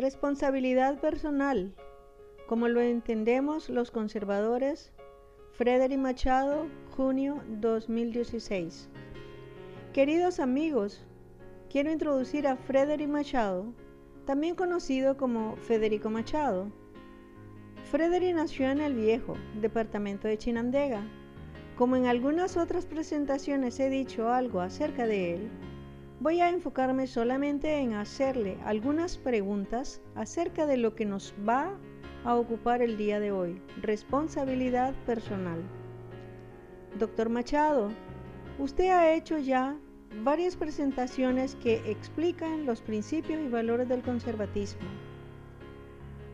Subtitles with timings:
[0.00, 1.74] Responsabilidad personal,
[2.46, 4.94] como lo entendemos los conservadores.
[5.52, 8.88] Frederick Machado, junio 2016.
[9.92, 11.04] Queridos amigos,
[11.68, 13.74] quiero introducir a Frederick Machado,
[14.24, 16.72] también conocido como Federico Machado.
[17.90, 21.06] Frederick nació en el Viejo, departamento de Chinandega.
[21.76, 25.50] Como en algunas otras presentaciones he dicho algo acerca de él,
[26.20, 31.78] voy a enfocarme solamente en hacerle algunas preguntas acerca de lo que nos va
[32.24, 35.62] a ocupar el día de hoy, responsabilidad personal.
[36.98, 37.88] Doctor Machado,
[38.58, 39.78] usted ha hecho ya
[40.22, 44.88] varias presentaciones que explican los principios y valores del conservatismo.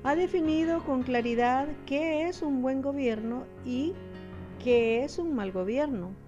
[0.03, 3.93] Ha definido con claridad qué es un buen gobierno y
[4.65, 6.26] qué es un mal gobierno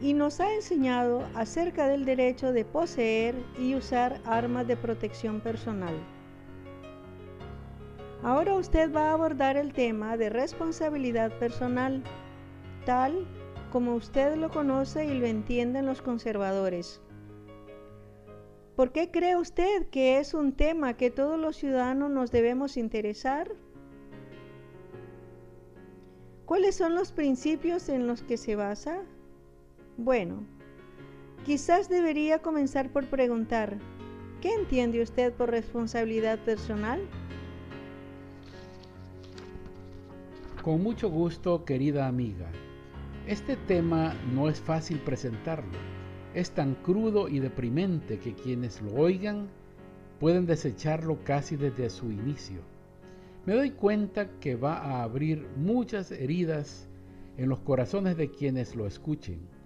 [0.00, 5.94] y nos ha enseñado acerca del derecho de poseer y usar armas de protección personal.
[8.22, 12.02] Ahora usted va a abordar el tema de responsabilidad personal,
[12.84, 13.26] tal
[13.70, 17.00] como usted lo conoce y lo entienden los conservadores.
[18.76, 23.50] ¿Por qué cree usted que es un tema que todos los ciudadanos nos debemos interesar?
[26.44, 29.02] ¿Cuáles son los principios en los que se basa?
[30.00, 30.44] Bueno,
[31.44, 33.78] quizás debería comenzar por preguntar,
[34.40, 37.00] ¿qué entiende usted por responsabilidad personal?
[40.62, 42.46] Con mucho gusto, querida amiga.
[43.26, 45.76] Este tema no es fácil presentarlo.
[46.32, 49.48] Es tan crudo y deprimente que quienes lo oigan
[50.20, 52.60] pueden desecharlo casi desde su inicio.
[53.46, 56.86] Me doy cuenta que va a abrir muchas heridas
[57.36, 59.57] en los corazones de quienes lo escuchen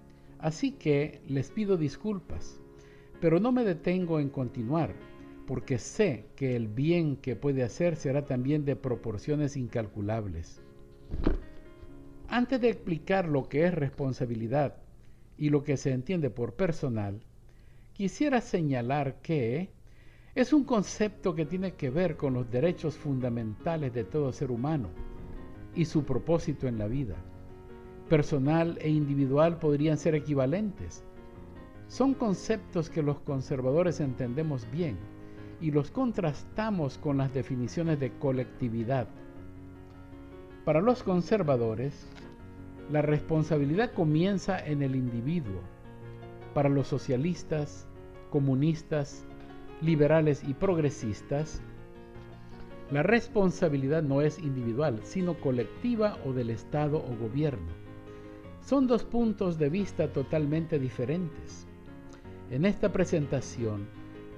[0.43, 2.59] Así que les pido disculpas,
[3.21, 4.93] pero no me detengo en continuar,
[5.47, 10.61] porque sé que el bien que puede hacer será también de proporciones incalculables.
[12.27, 14.75] Antes de explicar lo que es responsabilidad
[15.37, 17.21] y lo que se entiende por personal,
[17.93, 19.69] quisiera señalar que
[20.35, 24.89] es un concepto que tiene que ver con los derechos fundamentales de todo ser humano
[25.73, 27.15] y su propósito en la vida
[28.13, 31.03] personal e individual podrían ser equivalentes.
[31.87, 34.99] Son conceptos que los conservadores entendemos bien
[35.59, 39.07] y los contrastamos con las definiciones de colectividad.
[40.63, 42.07] Para los conservadores,
[42.91, 45.61] la responsabilidad comienza en el individuo.
[46.53, 47.87] Para los socialistas,
[48.29, 49.25] comunistas,
[49.81, 51.63] liberales y progresistas,
[52.91, 57.82] la responsabilidad no es individual, sino colectiva o del Estado o gobierno.
[58.65, 61.67] Son dos puntos de vista totalmente diferentes.
[62.49, 63.87] En esta presentación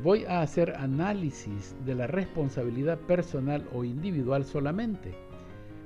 [0.04, 5.14] voy a hacer análisis de la responsabilidad personal o individual solamente,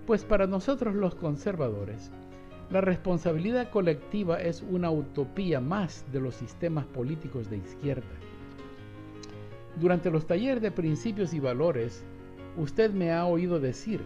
[0.08, 2.12] pues para nosotros los conservadores,
[2.72, 8.08] la responsabilidad colectiva es una utopía más de los sistemas políticos de izquierda.
[9.82, 12.06] Durante los talleres de principios y valores,
[12.58, 14.00] usted me ha oído decir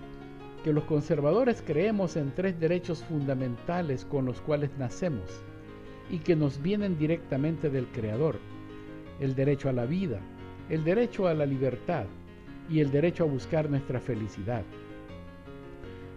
[0.64, 5.44] que los conservadores creemos en tres derechos fundamentales con los cuales nacemos
[6.10, 8.40] y que nos vienen directamente del Creador.
[9.20, 10.20] El derecho a la vida,
[10.70, 12.06] el derecho a la libertad
[12.70, 14.64] y el derecho a buscar nuestra felicidad.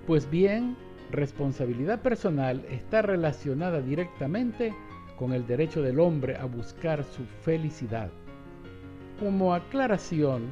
[0.06, 0.76] Pues bien,
[1.10, 4.74] responsabilidad personal está relacionada directamente
[5.18, 8.10] con el derecho del hombre a buscar su felicidad.
[9.18, 10.42] Como aclaración,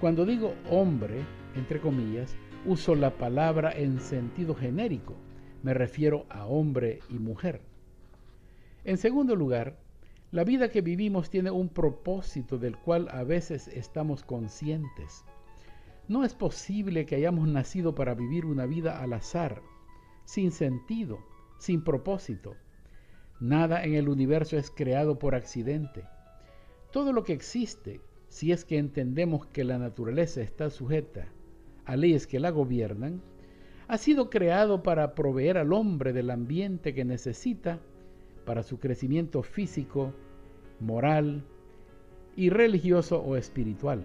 [0.00, 1.20] cuando digo hombre,
[1.54, 2.36] entre comillas,
[2.68, 5.14] Uso la palabra en sentido genérico,
[5.62, 7.60] me refiero a hombre y mujer.
[8.82, 9.78] En segundo lugar,
[10.32, 15.24] la vida que vivimos tiene un propósito del cual a veces estamos conscientes.
[16.08, 19.62] No es posible que hayamos nacido para vivir una vida al azar,
[20.24, 21.20] sin sentido,
[21.58, 22.56] sin propósito.
[23.38, 26.02] Nada en el universo es creado por accidente.
[26.90, 31.28] Todo lo que existe, si es que entendemos que la naturaleza está sujeta
[31.86, 33.22] a leyes que la gobiernan,
[33.88, 37.78] ha sido creado para proveer al hombre del ambiente que necesita
[38.44, 40.12] para su crecimiento físico,
[40.80, 41.44] moral
[42.36, 44.04] y religioso o espiritual.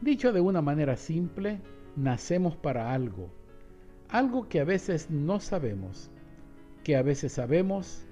[0.00, 1.60] Dicho de una manera simple,
[1.96, 3.30] nacemos para algo,
[4.08, 6.10] algo que a veces no sabemos,
[6.82, 8.04] que a veces sabemos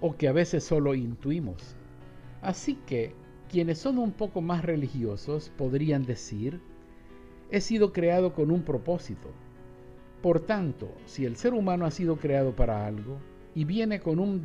[0.00, 1.76] o que a veces solo intuimos.
[2.42, 3.14] Así que
[3.50, 6.60] quienes son un poco más religiosos podrían decir,
[7.50, 9.28] he sido creado con un propósito.
[10.22, 13.18] Por tanto, si el ser humano ha sido creado para algo
[13.54, 14.44] y viene con un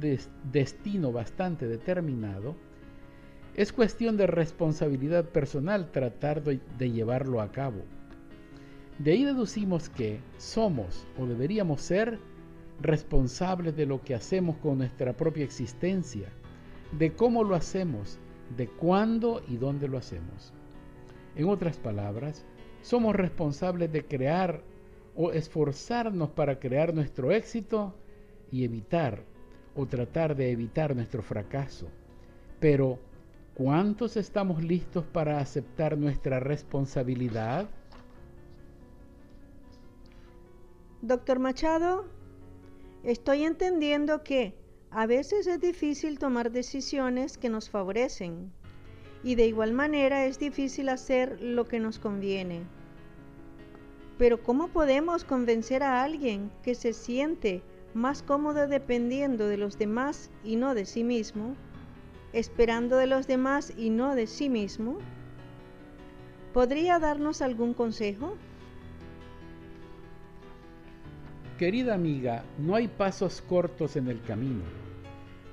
[0.51, 2.55] destino bastante determinado,
[3.53, 7.81] Es cuestión de responsabilidad personal tratar de, llevarlo a cabo.
[8.97, 12.17] De ahí deducimos que somos o deberíamos ser
[12.81, 16.29] responsables de lo que hacemos con nuestra propia existencia,
[16.97, 18.19] de cómo lo hacemos,
[18.55, 20.53] de cuándo y dónde lo hacemos.
[21.35, 22.45] En otras palabras,
[22.81, 24.61] somos responsables de crear
[25.15, 27.93] o esforzarnos para crear nuestro éxito
[28.51, 29.23] y evitar
[29.75, 31.87] o tratar de evitar nuestro fracaso.
[32.59, 32.99] Pero,
[33.55, 37.69] ¿cuántos estamos listos para aceptar nuestra responsabilidad?
[41.01, 42.05] Doctor Machado,
[43.03, 44.53] estoy entendiendo que
[44.91, 48.51] a veces es difícil tomar decisiones que nos favorecen
[49.23, 52.61] y de igual manera es difícil hacer lo que nos conviene.
[54.17, 57.61] Pero ¿cómo podemos convencer a alguien que se siente
[57.93, 61.55] más cómodo dependiendo de los demás y no de sí mismo,
[62.33, 64.97] esperando de los demás y no de sí mismo?
[66.53, 68.35] ¿Podría darnos algún consejo?
[71.57, 74.80] Querida amiga, no hay pasos cortos en el camino.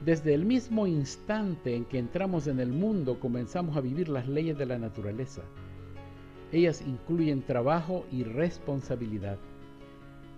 [0.08, 4.56] Desde el mismo instante en que entramos en el mundo comenzamos a vivir las leyes
[4.56, 5.42] de la naturaleza.
[6.50, 9.36] Ellas incluyen trabajo y responsabilidad.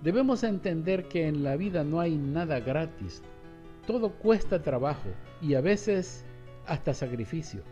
[0.03, 3.23] Debemos entender que en la vida no hay nada gratis.
[3.87, 6.25] Todo cuesta trabajo y a veces
[6.67, 7.63] hasta sacrificio.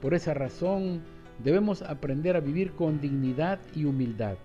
[0.00, 1.02] Por esa razón
[1.44, 4.38] debemos aprender a vivir con dignidad y humildad,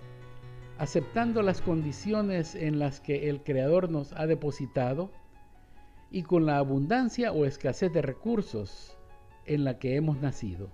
[0.77, 5.11] aceptando las condiciones en las que el Creador nos ha depositado
[6.13, 8.95] y con la abundancia o escasez de recursos
[9.45, 10.69] en la que hemos nacido.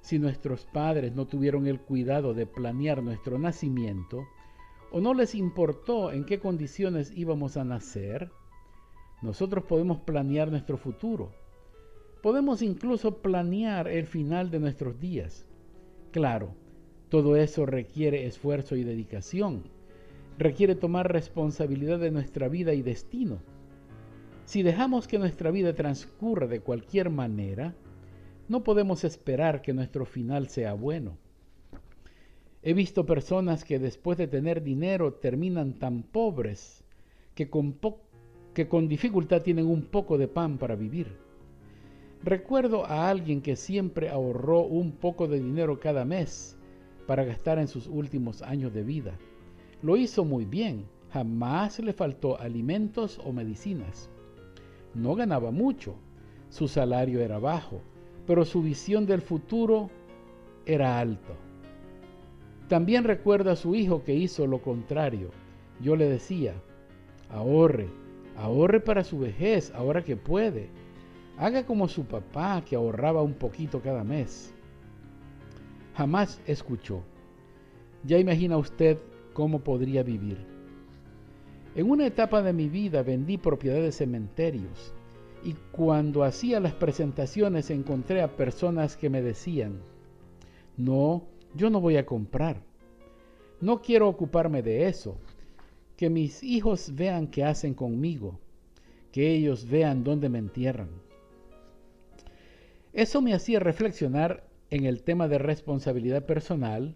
[0.00, 4.26] Si nuestros padres no tuvieron el cuidado de planear nuestro nacimiento,
[4.90, 8.32] o no les importó en qué condiciones íbamos a nacer,
[9.22, 11.30] nosotros podemos planear nuestro futuro.
[12.20, 15.46] Podemos incluso planear el final de nuestros días.
[16.10, 16.54] Claro,
[17.08, 19.62] todo eso requiere esfuerzo y dedicación.
[20.38, 23.38] Requiere tomar responsabilidad de nuestra vida y destino.
[24.48, 27.74] Si dejamos que nuestra vida transcurra de cualquier manera,
[28.48, 31.18] no podemos esperar que nuestro final sea bueno.
[32.62, 36.82] He visto personas que después de tener dinero terminan tan pobres
[37.34, 37.76] que con,
[38.54, 41.18] que con dificultad tienen un poco de pan para vivir.
[42.24, 46.56] Recuerdo a alguien que siempre ahorró un poco de dinero cada mes
[47.06, 49.18] para gastar en sus últimos años de vida.
[49.82, 54.08] Lo hizo muy bien, jamás le faltó alimentos o medicinas.
[54.94, 55.94] No ganaba mucho,
[56.48, 57.80] su salario era bajo,
[58.26, 59.90] pero su visión del futuro
[60.66, 61.34] era alto.
[62.68, 65.30] También recuerda a su hijo que hizo lo contrario.
[65.80, 66.54] Yo le decía,
[67.30, 67.88] ahorre,
[68.36, 70.68] ahorre para su vejez, ahora que puede.
[71.38, 74.52] Haga como su papá que ahorraba un poquito cada mes.
[75.94, 77.02] Jamás escuchó.
[78.04, 78.98] Ya imagina usted
[79.32, 80.57] cómo podría vivir.
[81.74, 84.92] En una etapa de mi vida vendí propiedades de cementerios
[85.44, 89.80] y cuando hacía las presentaciones encontré a personas que me decían,
[90.76, 92.62] no, yo no voy a comprar.
[93.60, 95.18] No quiero ocuparme de eso.
[95.96, 98.38] Que mis hijos vean qué hacen conmigo.
[99.12, 100.90] Que ellos vean dónde me entierran.
[102.92, 106.94] Eso me hacía reflexionar en el tema de responsabilidad personal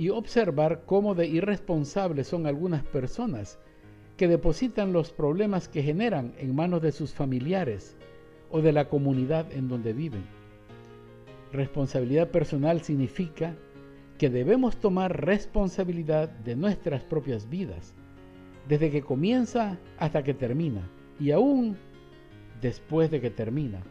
[0.00, 3.58] y observar cómo de irresponsables son algunas personas
[4.16, 7.98] que depositan los problemas que generan en manos de sus familiares
[8.50, 10.24] o de la comunidad en donde viven.
[11.52, 13.54] Responsabilidad personal significa
[14.16, 17.94] que debemos tomar responsabilidad de nuestras propias vidas,
[18.68, 20.80] desde que comienza hasta que termina,
[21.18, 21.76] y aún
[22.62, 23.82] después de que termina.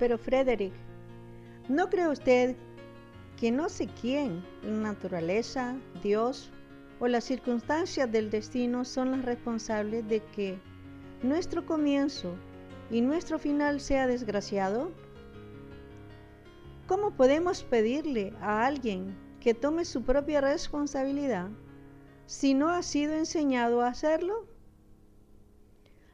[0.00, 0.72] Pero Frederick,
[1.68, 2.56] ¿no cree usted
[3.40, 6.50] que no sé quién, la naturaleza, Dios
[7.00, 10.58] o las circunstancias del destino son las responsables de que
[11.22, 12.34] nuestro comienzo
[12.90, 14.92] y nuestro final sea desgraciado?
[16.86, 21.48] ¿Cómo podemos pedirle a alguien que tome su propia responsabilidad
[22.26, 24.46] si no ha sido enseñado a hacerlo?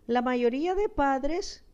[0.06, 1.64] La mayoría de padres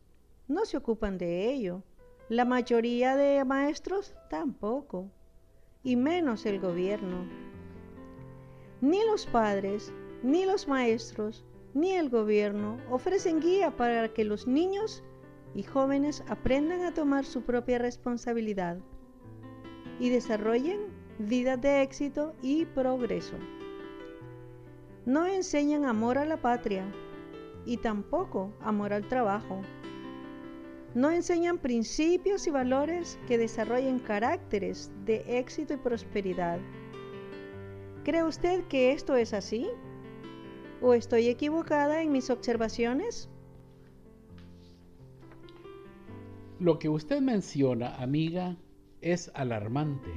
[0.47, 1.83] no se ocupan de ello.
[2.27, 5.11] La mayoría de maestros tampoco.
[5.83, 7.27] Y menos el gobierno.
[8.79, 15.03] Ni los padres, ni los maestros, ni el gobierno ofrecen guía para que los niños
[15.53, 18.77] y jóvenes aprendan a tomar su propia responsabilidad
[19.99, 20.79] y desarrollen
[21.19, 23.35] vidas de éxito y progreso.
[25.05, 26.85] No enseñan amor a la patria
[27.65, 29.61] y tampoco amor al trabajo,
[30.95, 36.59] No enseñan principios y valores que desarrollen caracteres de éxito y prosperidad.
[38.03, 39.67] ¿Cree usted que esto es así?
[40.81, 43.29] ¿O estoy equivocada en mis observaciones?
[46.59, 48.57] Lo que usted menciona, amiga,
[49.01, 50.11] es alarmante.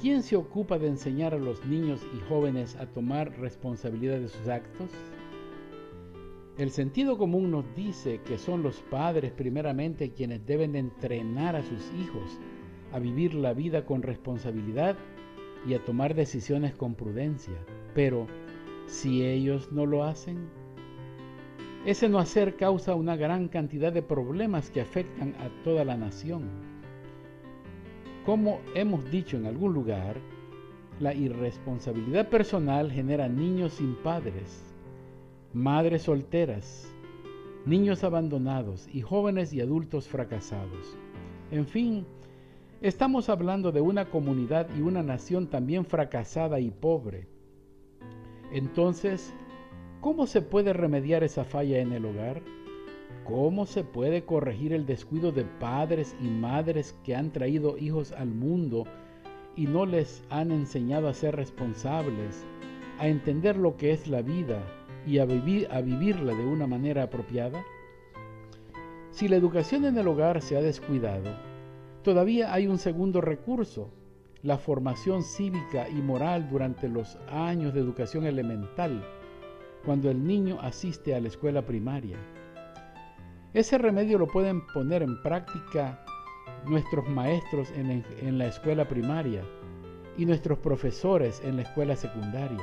[0.00, 4.48] ¿Quién se ocupa de enseñar a los niños y jóvenes a tomar responsabilidad de sus
[4.48, 4.90] actos?
[6.58, 11.92] El sentido común nos dice que son los padres primeramente quienes deben entrenar a sus
[12.00, 12.40] hijos
[12.92, 14.96] a vivir la vida con responsabilidad
[15.68, 17.54] y a tomar decisiones con prudencia.
[17.94, 18.26] Pero
[18.86, 20.48] si ellos no lo hacen,
[21.86, 26.42] ese no hacer causa una gran cantidad de problemas que afectan a toda la nación.
[28.26, 30.16] Como hemos dicho en algún lugar,
[30.98, 34.67] la irresponsabilidad personal genera niños sin padres,
[35.54, 36.92] madres solteras,
[37.64, 40.96] niños abandonados y jóvenes y adultos fracasados.
[41.50, 42.06] En fin,
[42.82, 47.28] estamos hablando de una comunidad y una nación también fracasada y pobre.
[48.52, 49.32] Entonces,
[50.00, 52.42] ¿cómo se puede remediar esa falla en el hogar?
[53.24, 58.28] ¿Cómo se puede corregir el descuido de padres y madres que han traído hijos al
[58.28, 58.84] mundo
[59.56, 62.44] y no les han enseñado a ser responsables,
[62.98, 64.62] a entender lo que es la vida
[65.06, 67.64] y a, vivir, a vivirla de una manera apropiada?
[69.10, 71.34] Si la educación en el hogar se ha descuidado,
[72.02, 73.90] todavía hay un segundo recurso,
[74.42, 79.04] la formación cívica y moral durante los años de educación elemental,
[79.84, 82.16] cuando el niño asiste a la escuela primaria.
[83.54, 86.04] Ese remedio lo pueden poner en práctica
[86.66, 89.42] nuestros maestros en, la escuela primaria
[90.16, 92.62] y nuestros profesores en la escuela secundaria.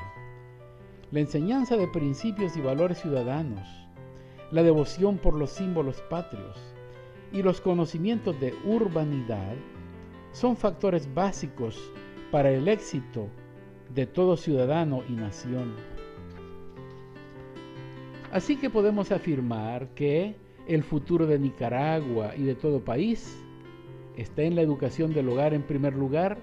[1.11, 3.67] La enseñanza de principios y valores ciudadanos,
[4.51, 6.57] la devoción por los símbolos patrios
[7.31, 9.53] y los conocimientos de urbanidad
[10.31, 11.79] son factores básicos
[12.31, 13.27] para el éxito
[13.93, 15.75] de todo ciudadano y nación.
[18.31, 20.35] Así que podemos afirmar que
[20.67, 23.39] el futuro de Nicaragua y de todo país
[24.17, 26.39] está en la educación del hogar en primer lugar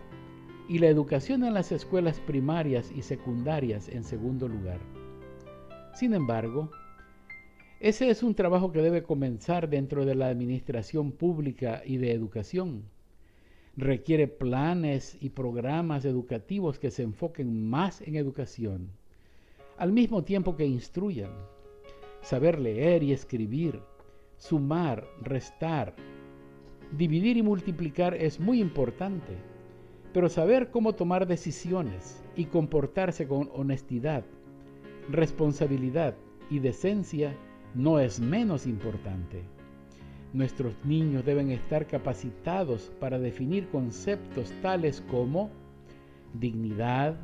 [0.73, 4.81] y la educación en las escuelas primarias y secundarias en segundo lugar.
[5.93, 6.71] Sin embargo,
[7.79, 12.85] ese es un trabajo que debe comenzar dentro de la administración pública y de educación.
[13.76, 18.93] Requiere planes y programas educativos que se enfoquen más en educación,
[19.76, 21.33] al mismo tiempo que instruyan.
[22.23, 23.79] Saber leer y escribir,
[24.38, 25.95] sumar, restar,
[26.97, 29.51] dividir y multiplicar es muy importante,
[30.12, 34.25] pero saber cómo tomar decisiones y comportarse con honestidad,
[35.11, 36.14] responsabilidad
[36.50, 37.35] y decencia
[37.75, 39.42] no es menos importante.
[40.33, 45.50] Nuestros niños deben estar capacitados para definir conceptos tales como
[46.35, 47.16] dignidad,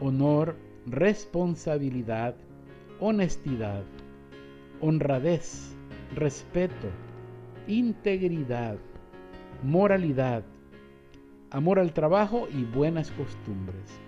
[0.00, 2.34] honor, responsabilidad,
[3.00, 3.82] honestidad,
[4.80, 5.74] honradez,
[6.14, 6.88] respeto,
[7.66, 8.76] integridad,
[9.62, 10.44] moralidad,
[11.50, 14.00] amor al trabajo y buenas costumbres.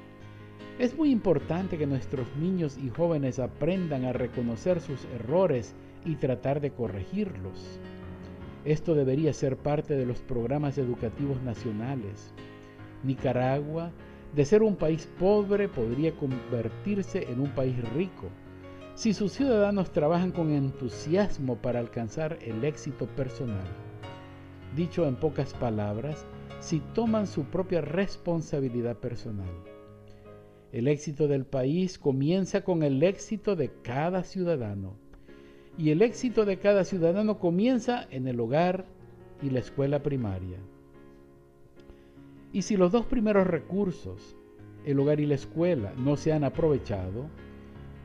[0.78, 6.61] Es muy importante que nuestros niños y jóvenes aprendan a reconocer sus errores y tratar
[6.61, 7.80] de corregirlos.
[8.64, 12.32] Esto debería ser parte de los programas educativos nacionales.
[13.02, 13.90] Nicaragua,
[14.34, 18.28] de ser un país pobre, podría convertirse en un país rico
[18.94, 23.66] si sus ciudadanos trabajan con entusiasmo para alcanzar el éxito personal.
[24.76, 26.26] Dicho en pocas palabras,
[26.62, 29.52] si toman su propia responsabilidad personal.
[30.73, 34.97] El éxito del país comienza con el éxito de cada ciudadano.
[35.76, 38.87] Y el éxito de cada ciudadano comienza en el hogar
[39.42, 40.59] y la escuela primaria.
[42.52, 44.37] Y si los dos primeros recursos,
[44.87, 47.28] el hogar y la escuela, no se han aprovechado,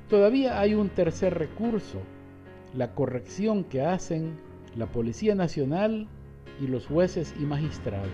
[0.09, 1.99] Todavía hay un tercer recurso,
[2.73, 4.39] la corrección que hacen
[4.73, 6.07] la Policía Nacional
[6.61, 8.07] y los jueces y magistrados.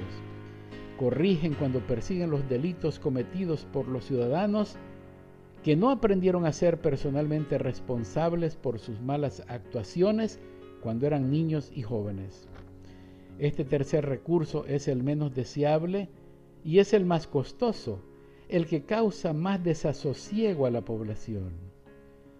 [1.04, 4.78] Corrigen cuando persiguen los delitos cometidos por los ciudadanos
[5.62, 10.40] que no aprendieron a ser personalmente responsables por sus malas actuaciones
[10.82, 12.48] cuando eran niños y jóvenes.
[13.38, 16.08] Este tercer recurso es el menos deseable
[16.64, 18.00] y es el más costoso,
[18.48, 21.52] el que causa más desasosiego a la población.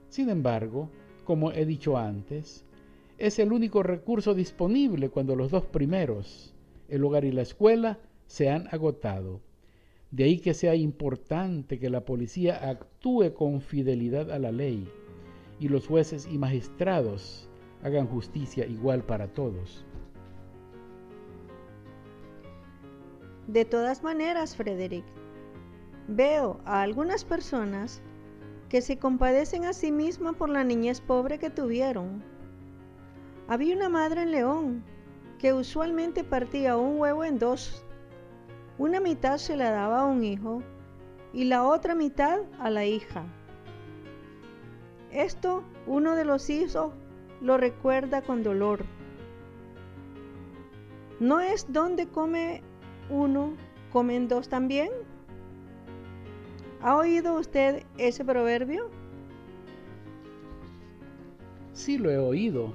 [0.08, 0.90] Sin embargo,
[1.26, 2.64] como he dicho antes,
[3.18, 6.56] es el único recurso disponible cuando los dos primeros,
[6.88, 9.42] el hogar y la escuela, se han agotado.
[10.12, 14.88] De ahí que sea importante que la policía actúe con fidelidad a la ley
[15.60, 17.50] y los jueces y magistrados
[17.84, 19.86] hagan justicia igual para todos.
[23.48, 25.04] De todas maneras, Frederick,
[26.08, 28.02] veo a algunas personas
[28.70, 32.24] que se compadecen a sí mismas por la niñez pobre que tuvieron.
[33.48, 34.84] Había una madre en León
[35.40, 37.83] que usualmente partía un huevo en dos.
[38.78, 40.64] Una mitad se la daba a un hijo
[41.32, 43.24] y la otra mitad a la hija.
[45.12, 46.92] Esto uno de los hijos
[47.40, 48.86] lo recuerda con dolor.
[51.20, 52.62] ¿No es donde come
[53.10, 53.54] uno,
[53.92, 54.90] comen dos también?
[56.82, 58.90] ¿Ha oído usted ese proverbio?
[61.74, 62.74] Sí lo he oído.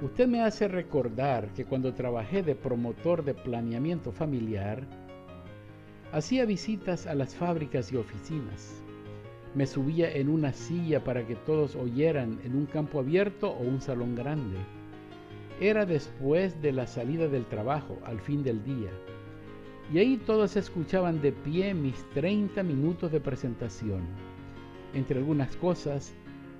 [0.00, 4.86] Usted me hace recordar que cuando trabajé de promotor de planeamiento familiar,
[6.12, 8.82] hacía visitas a las fábricas y oficinas.
[9.54, 13.80] Me subía en una silla para que todos oyeran en un campo abierto o un
[13.80, 14.56] salón grande.
[15.60, 18.90] Era después de la salida del trabajo, al fin del día.
[19.92, 24.02] Y ahí todos escuchaban de pie mis 30 minutos de presentación.
[24.94, 26.14] Entre algunas cosas,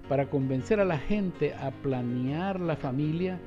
[0.09, 3.39] para convencer a la gente a planear la familia,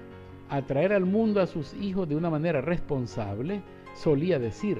[0.49, 3.61] a traer al mundo a sus hijos de una manera responsable,
[3.95, 4.77] solía decir,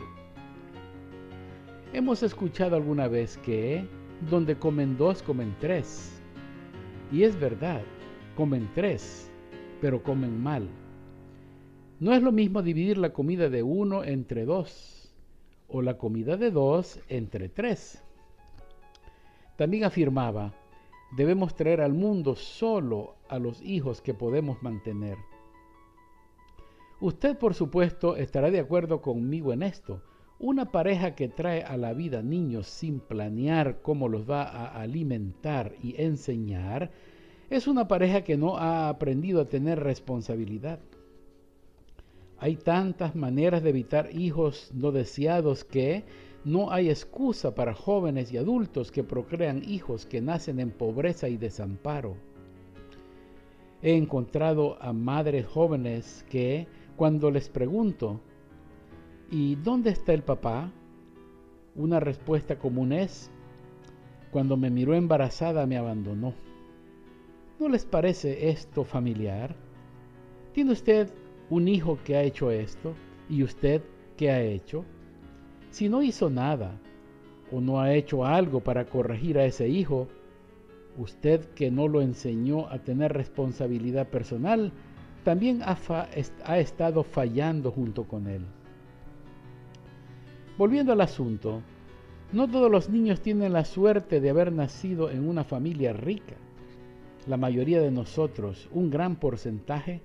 [1.94, 3.86] hemos escuchado alguna vez que
[4.30, 6.22] donde comen dos, comen tres.
[7.12, 7.82] Y es verdad,
[8.36, 9.30] comen tres,
[9.82, 10.68] pero comen mal.
[12.00, 15.14] No es lo mismo dividir la comida de uno entre dos
[15.68, 18.04] o la comida de dos entre tres.
[19.58, 20.54] También afirmaba,
[21.16, 25.18] debemos traer al mundo solo a los hijos que podemos mantener.
[27.00, 30.02] Usted, por supuesto, estará de acuerdo conmigo en esto.
[30.44, 35.76] Una pareja que trae a la vida niños sin planear cómo los va a alimentar
[35.84, 36.90] y enseñar,
[37.52, 40.80] es una pareja que no ha aprendido a tener responsabilidad.
[42.40, 46.06] Hay tantas maneras de evitar hijos no deseados que,
[46.44, 51.38] no hay excusa para jóvenes y adultos que procrean hijos que nacen en pobreza y
[51.38, 52.16] desamparo.
[53.84, 58.22] He encontrado a madres jóvenes que, cuando les pregunto,
[59.32, 60.70] ¿y dónde está el papá?
[61.74, 63.32] Una respuesta común es,
[64.30, 66.34] cuando me miró embarazada me abandonó.
[67.58, 69.56] ¿No les parece esto familiar?
[70.54, 71.10] ¿Tiene usted
[71.50, 72.94] un hijo que ha hecho esto?
[73.30, 73.82] ¿Y usted
[74.18, 74.84] qué ha hecho?
[75.70, 76.78] Si no hizo nada
[77.52, 80.10] o no ha hecho algo para corregir a ese hijo,
[80.98, 84.74] usted que no lo enseñó a tener responsabilidad personal,
[85.24, 85.78] también ha,
[86.46, 88.42] ha, estado fallando junto con él.
[90.62, 91.64] Volviendo al asunto,
[92.32, 96.36] no todos los niños tienen la suerte de haber nacido en una familia rica.
[97.26, 100.02] La mayoría de nosotros, un gran porcentaje,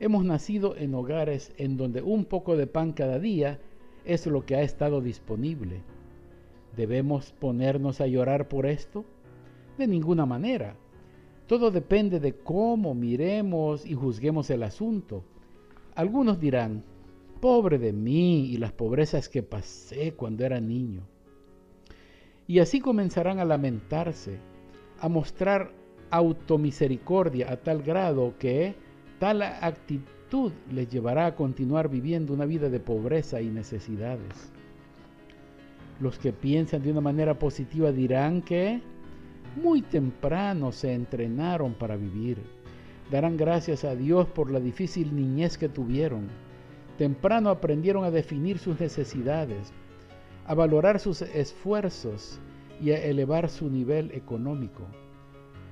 [0.00, 3.60] hemos nacido en hogares en donde un poco de pan cada día
[4.04, 5.82] es lo que ha estado disponible.
[6.76, 9.04] ¿Debemos ponernos a llorar por esto?
[9.78, 10.74] De ninguna manera.
[11.46, 15.22] Todo depende de cómo miremos y juzguemos el asunto.
[15.94, 16.82] Algunos dirán,
[17.42, 21.02] pobre de mí y las pobrezas que pasé cuando era niño.
[22.46, 24.38] Y así comenzarán a lamentarse,
[25.00, 25.72] a mostrar
[26.10, 28.76] automisericordia a tal grado que
[29.18, 34.52] tal actitud les llevará a continuar viviendo una vida de pobreza y necesidades.
[35.98, 38.80] Los que piensan de una manera positiva dirán que
[39.60, 42.38] muy temprano se entrenaron para vivir.
[43.10, 46.28] Darán gracias a Dios por la difícil niñez que tuvieron.
[46.98, 49.72] Temprano aprendieron a definir sus necesidades,
[50.46, 52.40] a valorar sus esfuerzos
[52.80, 54.84] y a elevar su nivel económico.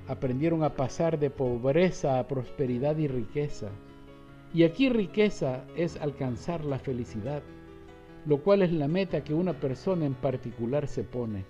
[0.07, 3.69] Aprendieron a pasar de pobreza a prosperidad y riqueza
[4.53, 7.41] y aquí riqueza es alcanzar la felicidad,
[8.25, 11.45] lo cual es la meta que una persona en particular se pone.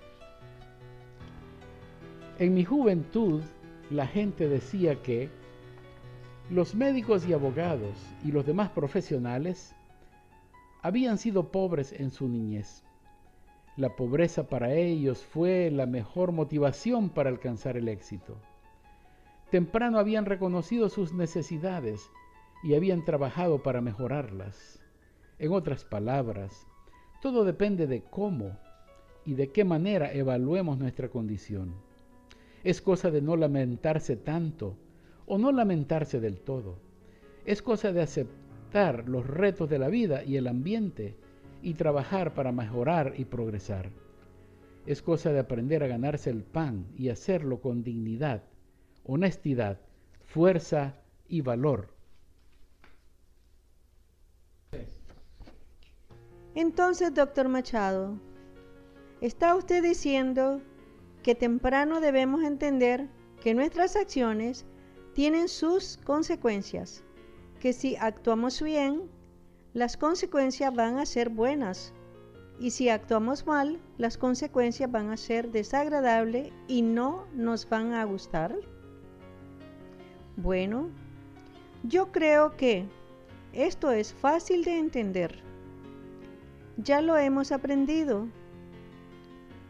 [2.38, 3.42] En mi juventud,
[3.90, 5.30] la gente decía que
[6.52, 9.74] los médicos y abogados y los demás profesionales
[10.82, 12.84] habían sido pobres en su niñez.
[13.78, 18.36] La pobreza para ellos fue la mejor motivación para alcanzar el éxito.
[19.50, 22.12] Temprano habían reconocido sus necesidades
[22.64, 24.82] y habían trabajado para mejorarlas.
[25.40, 26.68] En otras palabras,
[27.22, 28.58] todo depende de cómo
[29.26, 31.76] y de qué manera evaluemos nuestra condición.
[32.66, 34.76] Es cosa de no lamentarse tanto
[35.32, 36.78] o no lamentarse del todo.
[37.46, 41.16] Es cosa de aceptar los retos de la vida y el ambiente
[41.62, 43.92] y trabajar para mejorar y progresar.
[44.86, 48.44] Es cosa de aprender a ganarse el pan y hacerlo con dignidad,
[49.06, 49.80] honestidad,
[50.26, 50.98] fuerza
[51.30, 51.94] y valor.
[56.56, 58.20] Entonces, doctor Machado,
[59.22, 60.62] ¿está usted diciendo
[61.24, 63.08] que temprano debemos entender
[63.42, 64.66] que nuestras acciones
[65.14, 67.04] tienen sus consecuencias?
[67.60, 69.10] Que si actuamos bien,
[69.74, 71.94] las consecuencias van a ser buenas.
[72.60, 78.04] Y si actuamos mal, las consecuencias van a ser desagradables y no nos van a
[78.04, 78.56] gustar.
[80.38, 80.90] Bueno,
[81.84, 82.86] yo creo que
[83.54, 85.40] esto es fácil de entender.
[86.78, 88.28] Ya lo hemos aprendido.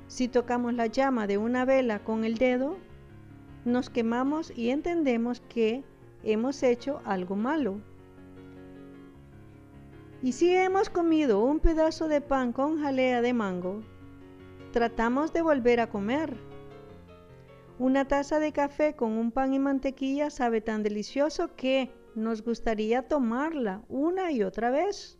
[0.08, 2.77] Si tocamos la llama de una vela con el dedo,
[3.65, 5.84] nos quemamos y entendemos que
[6.24, 7.80] hemos hecho algo malo.
[10.24, 13.82] Y si hemos comido un pedazo de pan con jalea de mango,
[14.71, 16.38] tratamos de volver a comer.
[17.80, 23.08] Una taza de café con un pan y mantequilla sabe tan delicioso que nos gustaría
[23.08, 25.17] tomarla una y otra vez.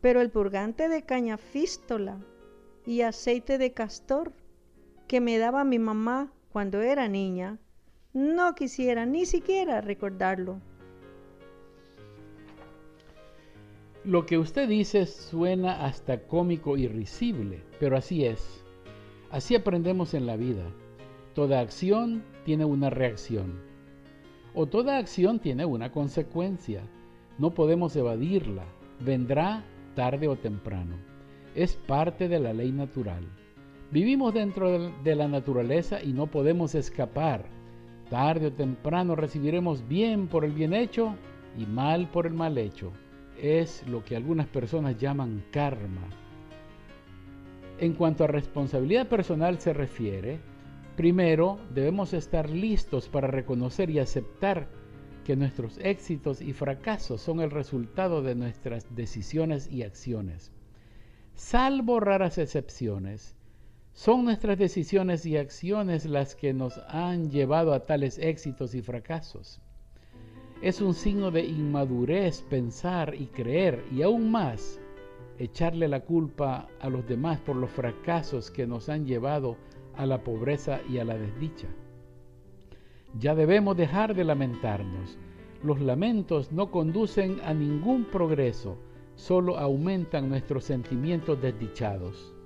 [0.00, 2.18] Pero el purgante de cañafístola
[2.86, 4.32] y aceite de castor
[5.06, 7.56] que me daba mi mamá cuando era niña,
[8.12, 10.60] no quisiera ni siquiera recordarlo.
[14.02, 18.64] Lo que usted dice suena hasta cómico y risible, pero así es.
[19.30, 20.64] Así aprendemos en la vida.
[21.32, 23.60] Toda acción tiene una reacción.
[24.52, 26.82] O toda acción tiene una consecuencia.
[27.38, 28.64] No podemos evadirla.
[28.98, 30.96] Vendrá tarde o temprano.
[31.54, 33.37] Es parte de la ley natural.
[33.90, 37.46] Vivimos dentro de la naturaleza y no podemos escapar.
[38.10, 41.14] Tarde o temprano recibiremos bien por el bien hecho
[41.56, 42.92] y mal por el mal hecho.
[43.40, 46.06] Es lo que algunas personas llaman karma.
[47.78, 50.38] En cuanto a responsabilidad personal se refiere,
[50.94, 54.68] primero debemos estar listos para reconocer y aceptar
[55.24, 60.52] que nuestros éxitos y fracasos son el resultado de nuestras decisiones y acciones.
[61.34, 63.37] Salvo raras excepciones,
[63.98, 69.60] son nuestras decisiones y acciones las que nos han llevado a tales éxitos y fracasos.
[70.62, 74.78] Es un signo de inmadurez pensar y creer y aún más
[75.36, 79.56] echarle la culpa a los demás por los fracasos que nos han llevado
[79.96, 81.66] a la pobreza y a la desdicha.
[83.18, 85.18] Ya debemos dejar de lamentarnos.
[85.64, 88.78] Los lamentos no conducen a ningún progreso,
[89.16, 92.37] solo aumentan nuestros sentimientos desdichados.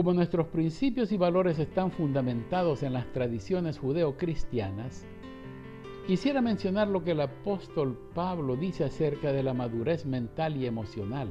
[0.00, 5.04] Como nuestros principios y valores están fundamentados en las tradiciones judeo-cristianas,
[6.06, 11.28] quisiera mencionar lo que el apóstol Pablo dice acerca de la madurez mental y emocional.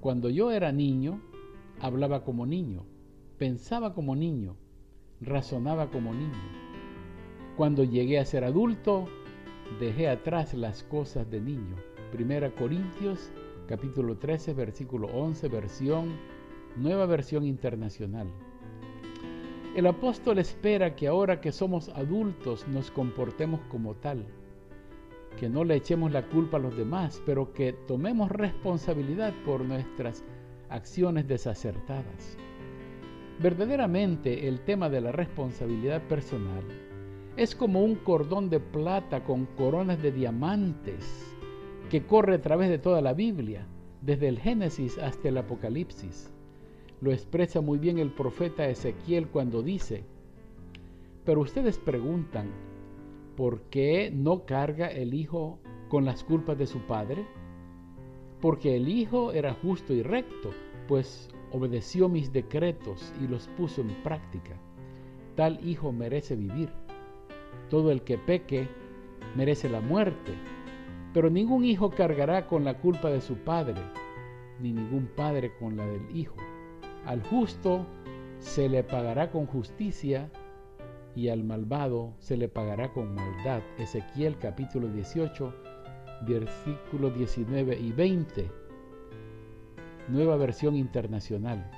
[0.00, 1.20] Cuando yo era niño,
[1.80, 2.84] hablaba como niño
[3.38, 4.54] pensaba como niño,
[5.20, 6.32] razonaba como niño.
[7.56, 9.06] Cuando llegué a ser adulto,
[9.80, 11.74] dejé atrás las cosas de niño.
[12.12, 13.32] Primera Corintios
[13.66, 16.37] capítulo 13 versículo 11 versión
[16.78, 18.28] nueva versión internacional.
[19.74, 24.24] El apóstol espera que ahora que somos adultos nos comportemos como tal,
[25.38, 30.24] que no le echemos la culpa a los demás, pero que tomemos responsabilidad por nuestras
[30.68, 32.36] acciones desacertadas.
[33.40, 36.64] Verdaderamente el tema de la responsabilidad personal
[37.36, 41.36] es como un cordón de plata con coronas de diamantes
[41.88, 43.64] que corre a través de toda la Biblia,
[44.02, 46.32] desde el Génesis hasta el Apocalipsis.
[47.00, 50.02] Lo expresa muy bien el profeta Ezequiel cuando dice,
[51.24, 52.50] pero ustedes preguntan,
[53.36, 57.24] ¿por qué no carga el hijo con las culpas de su padre?
[58.40, 60.50] Porque el hijo era justo y recto,
[60.88, 64.56] pues obedeció mis decretos y los puso en práctica.
[65.36, 66.70] Tal hijo merece vivir.
[67.70, 68.66] Todo el que peque
[69.36, 70.32] merece la muerte,
[71.14, 73.80] pero ningún hijo cargará con la culpa de su padre,
[74.60, 76.36] ni ningún padre con la del hijo.
[77.08, 77.86] Al justo
[78.38, 80.30] se le pagará con justicia
[81.16, 83.62] y al malvado se le pagará con maldad.
[83.78, 85.54] Ezequiel capítulo 18,
[86.26, 88.50] versículos 19 y 20
[90.08, 91.70] nueva versión internacional.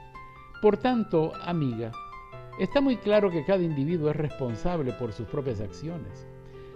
[0.60, 1.92] Por tanto, amiga,
[2.58, 6.26] está muy claro que cada individuo es responsable por sus propias acciones.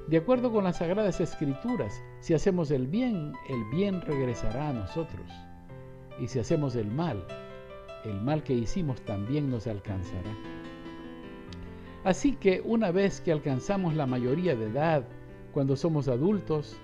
[0.06, 5.28] De acuerdo con las sagradas escrituras, si hacemos el bien, el bien regresará a nosotros.
[6.20, 7.26] Y si hacemos el mal,
[8.04, 10.30] el mal que hicimos también nos alcanzará.
[12.04, 15.04] Así que una vez que alcanzamos la mayoría de edad,
[15.52, 16.76] cuando somos adultos,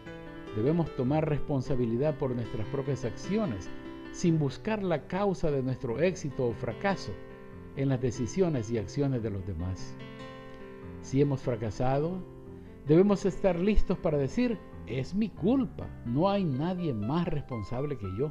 [0.56, 3.68] debemos tomar responsabilidad por nuestras propias acciones
[4.12, 7.12] sin buscar la causa de nuestro éxito o fracaso
[7.76, 9.94] en las decisiones y acciones de los demás.
[11.02, 12.18] Si hemos fracasado,
[12.87, 18.30] debemos estar listos para decir, es mi culpa, no hay nadie más responsable que yo.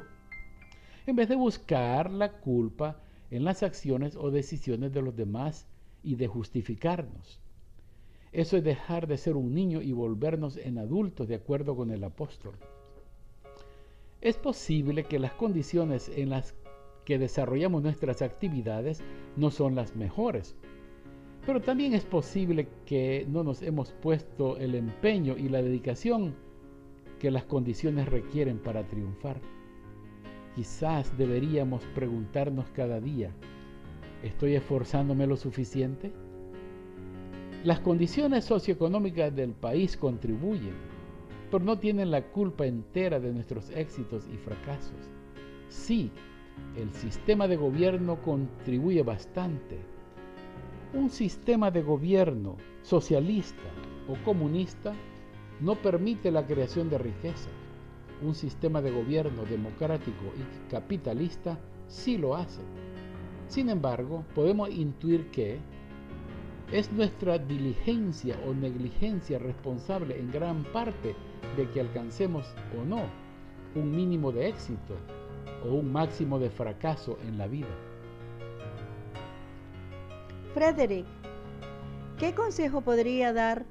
[1.10, 3.00] En vez de buscar la culpa
[3.32, 5.66] en las acciones o decisiones de los demás
[6.04, 7.40] y de justificarnos.
[8.30, 12.04] Eso es dejar de ser un niño y volvernos en adultos de acuerdo con el
[12.04, 12.54] apóstol.
[14.20, 16.54] Es posible que las condiciones en las
[17.04, 19.02] que desarrollamos nuestras actividades
[19.36, 20.54] no son las mejores,
[21.44, 26.36] pero también es posible que no nos hemos puesto el empeño y la dedicación
[27.18, 29.40] que las condiciones requieren para triunfar.
[30.60, 33.30] Quizás deberíamos preguntarnos cada día,
[34.22, 36.12] ¿estoy esforzándome lo suficiente?
[37.64, 40.74] Las condiciones socioeconómicas del país contribuyen,
[41.50, 45.08] pero no tienen la culpa entera de nuestros éxitos y fracasos.
[45.70, 46.10] Sí,
[46.76, 49.78] el sistema de gobierno contribuye bastante.
[50.92, 53.70] Un sistema de gobierno socialista
[54.10, 54.92] o comunista
[55.58, 57.48] no permite la creación de riqueza.
[58.22, 62.60] Un sistema de gobierno democrático y capitalista sí lo hace.
[63.48, 65.58] Sin embargo, podemos intuir que
[66.72, 71.16] es nuestra diligencia o negligencia responsable en gran parte
[71.56, 72.46] de que alcancemos
[72.78, 73.02] o no
[73.74, 74.94] un mínimo de éxito
[75.64, 77.74] o un máximo de fracaso en la vida.
[80.54, 81.06] Frederick,
[82.18, 83.64] ¿qué consejo podría dar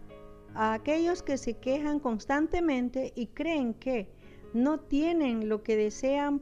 [0.56, 4.08] a aquellos que se quejan constantemente y creen que
[4.54, 6.42] no tienen lo que desean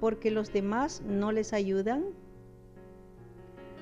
[0.00, 2.04] porque los demás no les ayudan?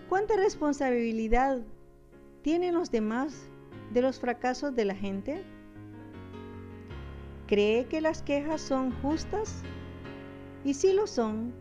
[0.09, 1.63] ¿Cuánta responsabilidad
[2.43, 3.49] tienen los demás
[3.93, 5.43] de los fracasos de la gente?
[7.47, 9.63] ¿Cree que las quejas son justas?
[10.65, 11.53] Y si lo son,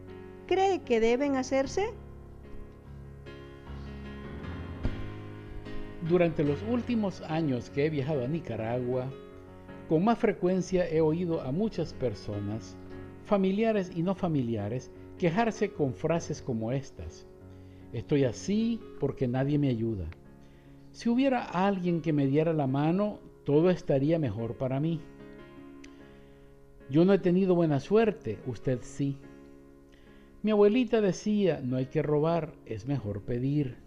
[0.47, 1.93] ¿cree que deben hacerse?
[6.07, 9.09] Durante los últimos años que he viajado a Nicaragua,
[9.93, 12.75] con más frecuencia he oído a muchas personas,
[13.25, 17.27] familiares y no familiares, quejarse con frases como estas.
[17.91, 20.05] Estoy así porque nadie me ayuda.
[20.93, 24.99] Si hubiera alguien que me diera la mano, todo estaría mejor para mí.
[26.89, 29.19] Yo no he tenido buena suerte, usted sí.
[30.41, 33.77] Mi abuelita decía, no hay que robar, es mejor pedir.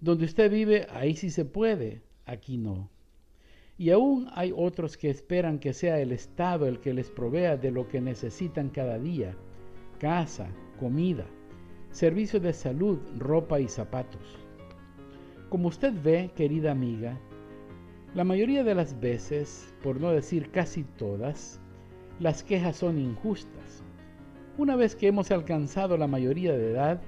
[0.00, 2.90] Donde usted vive, ahí sí se puede, aquí no.
[3.76, 7.72] Y aún hay otros que esperan que sea el Estado el que les provea de
[7.72, 9.34] lo que necesitan cada día,
[9.98, 10.46] casa,
[10.78, 11.26] comida,
[11.90, 14.38] servicios de salud, ropa y zapatos.
[15.48, 17.18] Como usted ve, querida amiga,
[18.14, 21.60] la mayoría de las veces, por no decir casi todas,
[22.20, 23.82] las quejas son injustas.
[24.56, 27.00] Una vez que hemos alcanzado la mayoría de edad,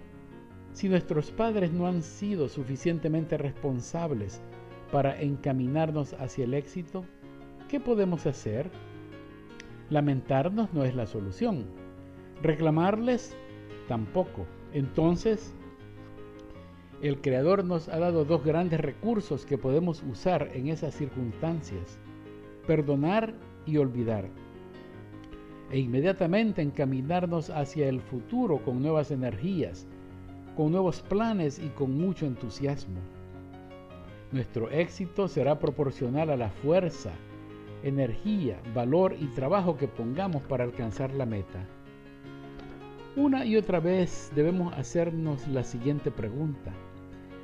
[0.72, 4.42] si nuestros padres no han sido suficientemente responsables
[4.90, 7.04] para encaminarnos hacia el éxito,
[7.68, 8.70] ¿qué podemos hacer?
[9.90, 11.66] Lamentarnos no es la solución.
[12.42, 13.36] Reclamarles
[13.88, 14.46] tampoco.
[14.72, 15.54] Entonces,
[17.02, 22.00] el Creador nos ha dado dos grandes recursos que podemos usar en esas circunstancias,
[22.66, 23.34] perdonar
[23.66, 24.28] y olvidar,
[25.70, 29.86] e inmediatamente encaminarnos hacia el futuro con nuevas energías,
[30.56, 33.15] con nuevos planes y con mucho entusiasmo.
[34.32, 37.12] Nuestro éxito será proporcional a la fuerza,
[37.84, 41.64] energía, valor y trabajo que pongamos para alcanzar la meta.
[43.14, 46.72] Una y otra vez debemos hacernos la siguiente pregunta.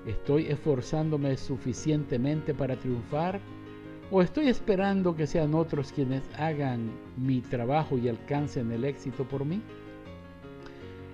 [0.06, 3.40] ¿Estoy esforzándome suficientemente para triunfar?
[4.10, 9.44] ¿O estoy esperando que sean otros quienes hagan mi trabajo y alcancen el éxito por
[9.44, 9.62] mí?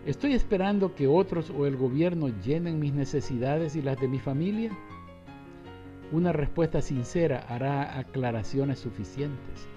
[0.06, 4.72] ¿Estoy esperando que otros o el gobierno llenen mis necesidades y las de mi familia?
[6.10, 9.68] Una respuesta sincera hará aclaraciones suficientes,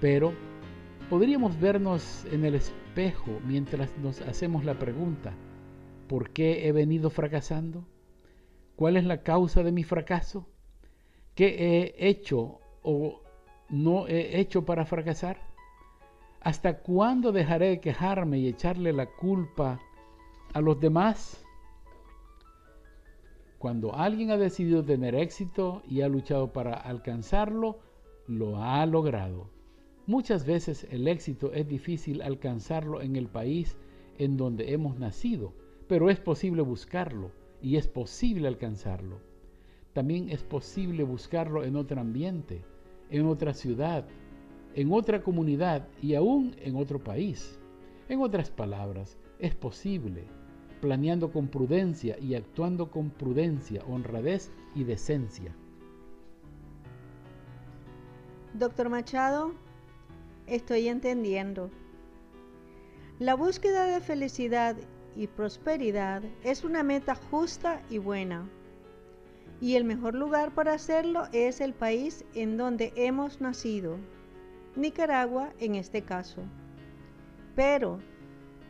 [0.00, 0.32] pero
[1.10, 5.34] podríamos vernos en el espejo mientras nos hacemos la pregunta,
[6.08, 7.84] ¿por qué he venido fracasando?
[8.76, 10.48] ¿Cuál es la causa de mi fracaso?
[11.34, 11.46] ¿Qué
[11.98, 13.20] he hecho o
[13.68, 15.38] no he hecho para fracasar?
[16.40, 19.80] ¿Hasta cuándo dejaré de quejarme y echarle la culpa
[20.52, 21.41] a los demás?
[23.62, 27.78] Cuando alguien ha decidido tener éxito y ha luchado para alcanzarlo,
[28.26, 29.50] lo ha logrado.
[30.04, 33.76] Muchas veces el éxito es difícil alcanzarlo en el país
[34.18, 35.54] en donde hemos nacido,
[35.86, 37.30] pero es posible buscarlo
[37.62, 39.20] y es posible alcanzarlo.
[39.92, 42.64] También es posible buscarlo en otro ambiente,
[43.10, 44.08] en otra ciudad,
[44.74, 47.60] en otra comunidad y aún en otro país.
[48.08, 50.41] En otras palabras, es posible.
[50.82, 55.54] Planeando con prudencia y actuando con prudencia, honradez y decencia.
[58.54, 59.52] Doctor Machado,
[60.48, 61.70] estoy entendiendo.
[63.20, 64.76] La búsqueda de felicidad
[65.14, 68.50] y prosperidad es una meta justa y buena.
[69.60, 73.98] Y el mejor lugar para hacerlo es el país en donde hemos nacido,
[74.74, 76.42] Nicaragua en este caso.
[77.54, 78.00] Pero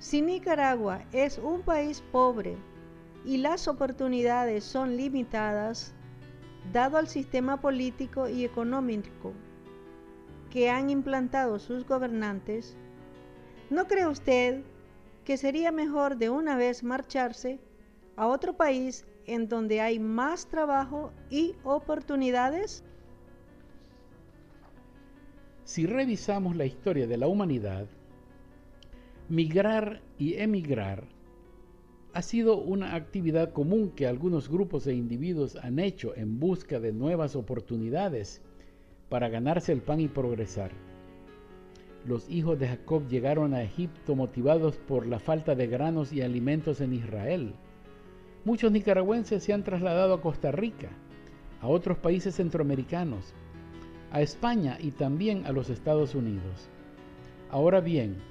[0.03, 2.57] si Nicaragua es un país pobre
[3.25, 5.95] y las oportunidades son limitadas,
[6.73, 9.33] dado al sistema político y económico
[10.51, 12.77] que han implantado sus gobernantes,
[13.71, 14.65] ¿no cree usted
[15.25, 17.61] que sería mejor de una vez marcharse
[18.17, 22.83] a otro país en donde hay más trabajo y oportunidades?
[25.63, 27.87] Si revisamos la historia de la humanidad,
[29.33, 31.05] Migrar y emigrar
[32.13, 36.93] ha sido una actividad común que algunos grupos e individuos han hecho en busca de
[36.93, 38.43] nuevas oportunidades
[39.09, 40.73] para ganarse el pan y progresar.
[42.07, 46.83] Los hijos de Jacob llegaron a Egipto motivados por la falta de granos y alimentos
[46.83, 47.55] en Israel.
[48.45, 50.91] Muchos nicaragüenses se han trasladado a Costa Rica,
[51.63, 53.33] a otros países centroamericanos,
[54.11, 56.69] a España y también a los Estados Unidos.
[57.51, 58.31] Ahora bien,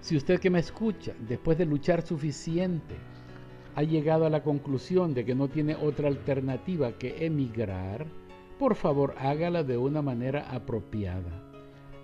[0.00, 2.94] si usted que me escucha, después de luchar suficiente,
[3.74, 8.06] ha llegado a la conclusión de que no tiene otra alternativa que emigrar,
[8.58, 11.44] por favor hágala de una manera apropiada.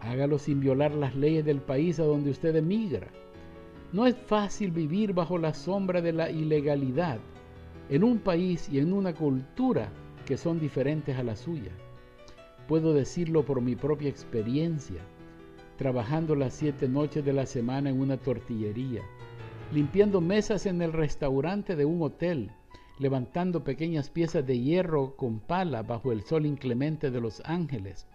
[0.01, 3.09] Hágalo sin violar las leyes del país a donde usted emigra.
[3.93, 7.19] No es fácil vivir bajo la sombra de la ilegalidad
[7.89, 9.89] en un país y en una cultura
[10.27, 11.71] que son diferentes a la suya.
[12.69, 15.01] Puedo decirlo por mi propia experiencia
[15.77, 19.03] trabajando las siete noches de la semana en una tortillería,
[19.73, 22.51] limpiando mesas en el restaurante de un hotel,
[22.99, 28.07] levantando pequeñas piezas de hierro con pala bajo el sol inclemente de Los Ángeles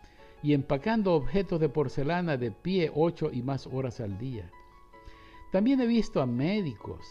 [0.42, 4.50] y empacando objetos de porcelana de pie ocho y más horas al día.
[5.52, 7.06] También he visto a médicos,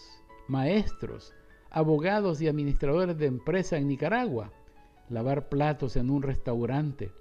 [0.46, 1.34] maestros,
[1.70, 4.50] abogados y administradores de empresa en Nicaragua
[5.10, 7.12] lavar platos en un restaurante,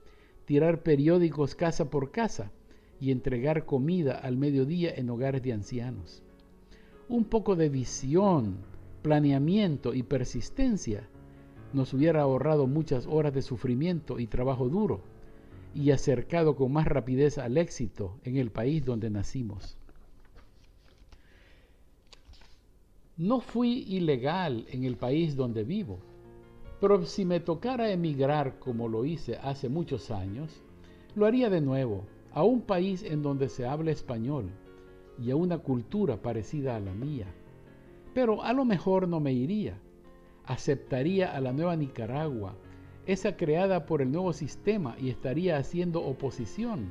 [0.46, 2.52] tirar periódicos casa por casa,
[3.00, 6.24] y entregar comida al mediodía en hogares de ancianos.
[7.10, 8.58] Un poco de visión,
[9.02, 11.08] planeamiento y persistencia
[11.74, 15.02] nos hubiera ahorrado muchas horas de sufrimiento y trabajo duro
[15.76, 19.78] y acercado con más rapidez al éxito en el país donde nacimos.
[23.16, 26.00] No fui ilegal en el país donde vivo,
[26.80, 30.62] pero si me tocara emigrar como lo hice hace muchos años,
[31.16, 32.06] lo haría de nuevo
[32.38, 34.52] a un país en donde se habla español
[35.20, 37.26] y a una cultura parecida a la mía.
[38.14, 39.80] Pero a lo mejor no me iría.
[40.46, 42.54] Aceptaría a la nueva Nicaragua,
[43.08, 46.90] esa creada por el nuevo sistema, y estaría haciendo oposición,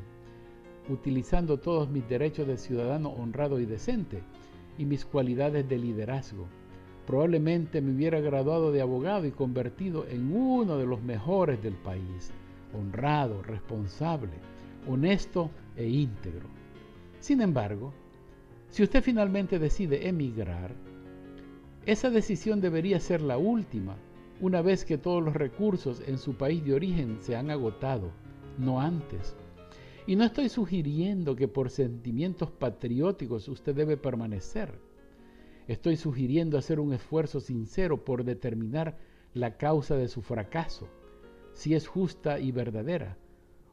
[0.88, 4.24] utilizando todos mis derechos de ciudadano honrado y decente
[4.78, 6.48] y mis cualidades de liderazgo.
[7.06, 12.32] Probablemente me hubiera graduado de abogado y convertido en uno de los mejores del país,
[12.74, 14.55] honrado, responsable
[14.86, 16.48] honesto e íntegro.
[17.20, 17.92] Sin embargo,
[18.70, 20.74] si usted finalmente decide emigrar,
[21.86, 23.96] esa decisión debería ser la última,
[24.40, 28.10] una vez que todos los recursos en su país de origen se han agotado,
[28.58, 29.36] no antes.
[30.06, 34.78] Y no estoy sugiriendo que por sentimientos patrióticos usted debe permanecer.
[35.68, 38.98] Estoy sugiriendo hacer un esfuerzo sincero por determinar
[39.34, 40.88] la causa de su fracaso,
[41.54, 43.16] si es justa y verdadera,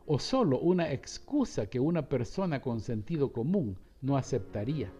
[0.05, 4.91] o solo una excusa que una persona con sentido común no aceptaría.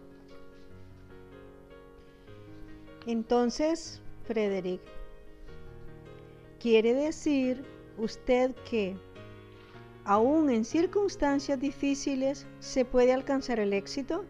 [3.06, 4.80] Entonces, Frederick,
[6.58, 7.64] ¿quiere decir
[7.98, 8.96] usted que
[10.04, 14.24] aún en circunstancias difíciles se puede alcanzar el éxito?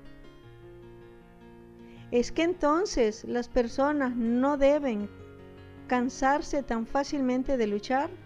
[2.10, 5.08] ¿Es que entonces las personas no deben
[5.86, 8.23] cansarse tan fácilmente de luchar?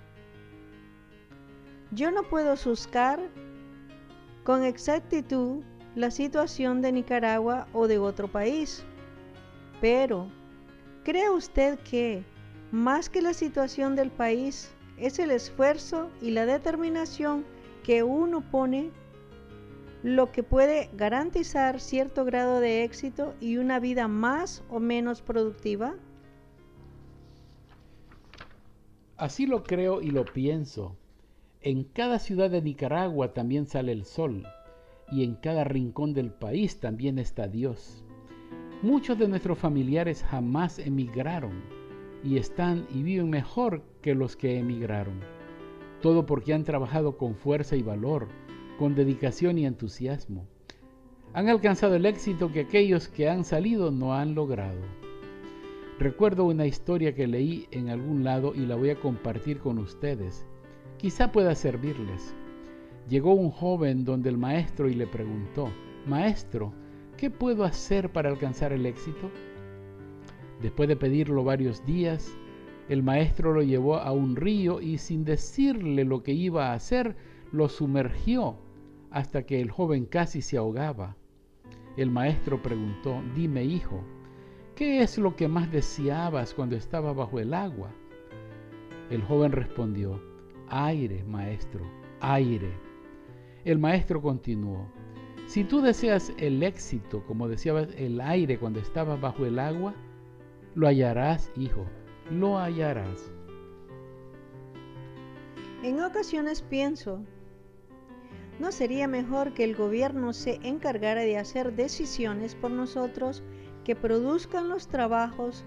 [1.91, 3.19] Yo no puedo juzgar
[4.45, 5.63] con exactitud
[5.95, 8.85] la situación de Nicaragua o de otro país,
[9.81, 10.29] pero
[11.03, 12.25] ¿cree usted que
[12.73, 17.45] más que la situación del país es el esfuerzo y la determinación
[17.83, 18.91] que uno pone
[20.03, 25.95] lo que puede garantizar cierto grado de éxito y una vida más o menos productiva?
[29.17, 30.97] Así lo creo y lo pienso.
[31.61, 34.47] En cada ciudad de Nicaragua también sale el sol
[35.11, 38.05] y en cada rincón del país también está Dios.
[38.81, 41.65] Muchos de nuestros familiares jamás emigraron
[42.23, 45.19] y están y viven mejor que los que emigraron.
[46.01, 48.29] Todo porque han trabajado con fuerza y valor,
[48.79, 50.47] con dedicación y entusiasmo.
[51.33, 54.81] Han alcanzado el éxito que aquellos que han salido no han logrado.
[55.99, 60.47] Recuerdo una historia que leí en algún lado y la voy a compartir con ustedes.
[60.99, 62.35] Quizá pueda servirles.
[63.09, 65.69] Llegó un joven donde el maestro y le preguntó,
[66.07, 66.73] Maestro,
[67.17, 69.31] ¿qué puedo hacer para alcanzar el éxito?
[70.61, 72.37] Después de pedirlo varios días,
[72.89, 77.15] el maestro lo llevó a un río y sin decirle lo que iba a hacer,
[77.53, 78.57] lo sumergió
[79.13, 81.17] hasta que el joven casi se ahogaba.
[81.97, 84.03] El maestro preguntó, dime hijo,
[84.75, 87.91] ¿qué es lo que más deseabas cuando estaba bajo el agua?
[89.11, 90.21] El joven respondió,
[90.71, 91.85] aire, maestro,
[92.21, 92.73] aire.
[93.65, 94.87] El maestro continuó,
[95.47, 99.95] si tú deseas el éxito como deseabas el aire cuando estabas bajo el agua,
[100.75, 101.87] lo hallarás, hijo,
[102.31, 103.33] lo hallarás.
[105.83, 107.25] En ocasiones pienso,
[108.59, 113.43] ¿no sería mejor que el gobierno se encargara de hacer decisiones por nosotros
[113.85, 115.65] que produzcan los trabajos,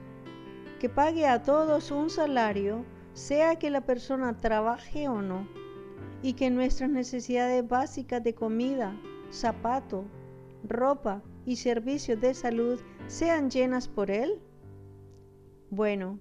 [0.80, 5.48] que pague a todos un salario, sea que la persona trabaje o no,
[6.22, 8.96] y que nuestras necesidades básicas de comida,
[9.32, 10.06] zapato,
[10.64, 14.40] ropa y servicios de salud sean llenas por Él?
[15.70, 16.20] Bueno,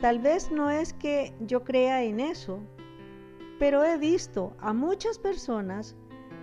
[0.00, 2.60] tal vez no es que yo crea en eso,
[3.58, 5.96] pero he visto a muchas personas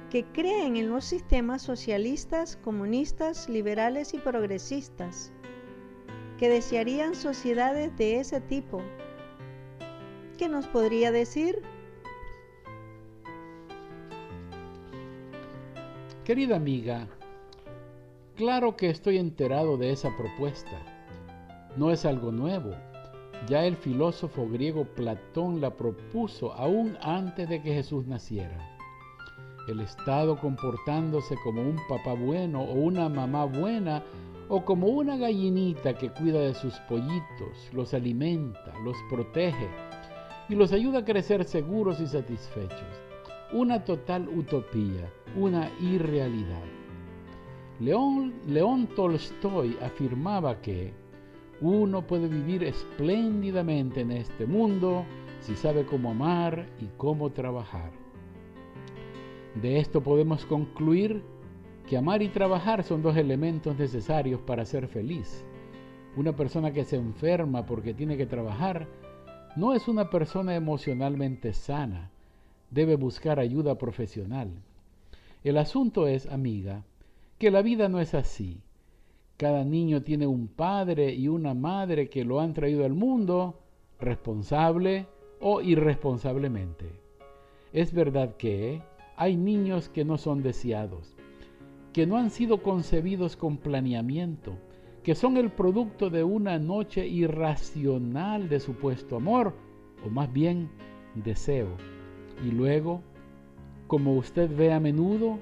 [0.10, 5.32] que creen en los sistemas socialistas, comunistas, liberales y progresistas,
[6.38, 8.82] que desearían sociedades de ese tipo.
[10.42, 11.62] ¿Qué nos podría decir?
[16.26, 17.08] Querida amiga,
[18.36, 20.82] claro que estoy enterado de esa propuesta.
[21.78, 22.72] No es algo nuevo.
[23.48, 28.58] Ya el filósofo griego Platón la propuso aún antes de que Jesús naciera.
[29.68, 34.04] El Estado comportándose como un papá bueno o una mamá buena
[34.50, 39.70] o como una gallinita que cuida de sus pollitos, los alimenta, los protege
[40.52, 43.02] y los ayuda a crecer seguros y satisfechos
[43.54, 46.64] una total utopía, una irrealidad.
[47.80, 50.94] León, León Tolstoy afirmaba que
[51.60, 55.06] uno puede vivir espléndidamente en este mundo
[55.42, 57.92] si sabe cómo amar y cómo trabajar.
[59.62, 61.22] De esto podemos concluir
[61.90, 65.44] que amar y trabajar son dos elementos necesarios para ser feliz.
[66.16, 68.88] Una persona que se enferma porque tiene que trabajar
[69.56, 72.10] no es una persona emocionalmente sana,
[72.70, 74.50] debe buscar ayuda profesional.
[75.44, 76.86] El asunto es, amiga,
[77.38, 78.62] que la vida no es así.
[79.38, 83.60] Cada niño tiene un padre y una madre que lo han traído al mundo,
[84.00, 85.08] responsable
[85.42, 86.86] o irresponsablemente.
[87.74, 88.82] Es verdad que
[89.18, 91.16] hay niños que no son deseados,
[91.92, 94.58] que no han sido concebidos con planeamiento,
[95.04, 99.54] que son el producto de una noche irracional de supuesto amor,
[100.06, 100.70] o más bien
[101.16, 101.70] deseo.
[102.46, 103.02] Y luego,
[103.88, 105.40] como usted ve a menudo,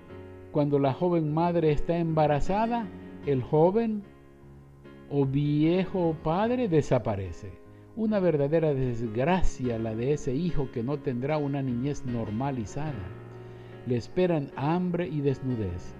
[0.51, 2.87] cuando la joven madre está embarazada,
[3.25, 4.03] el joven
[5.09, 7.51] o viejo padre desaparece.
[7.95, 13.09] Una verdadera desgracia la de ese hijo que no tendrá una niñez normal y sana.
[13.85, 15.95] Le esperan hambre y desnudez,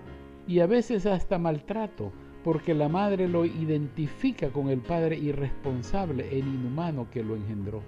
[0.47, 2.11] y a veces hasta maltrato,
[2.43, 7.81] porque la madre lo identifica con el padre irresponsable e inhumano que lo engendró.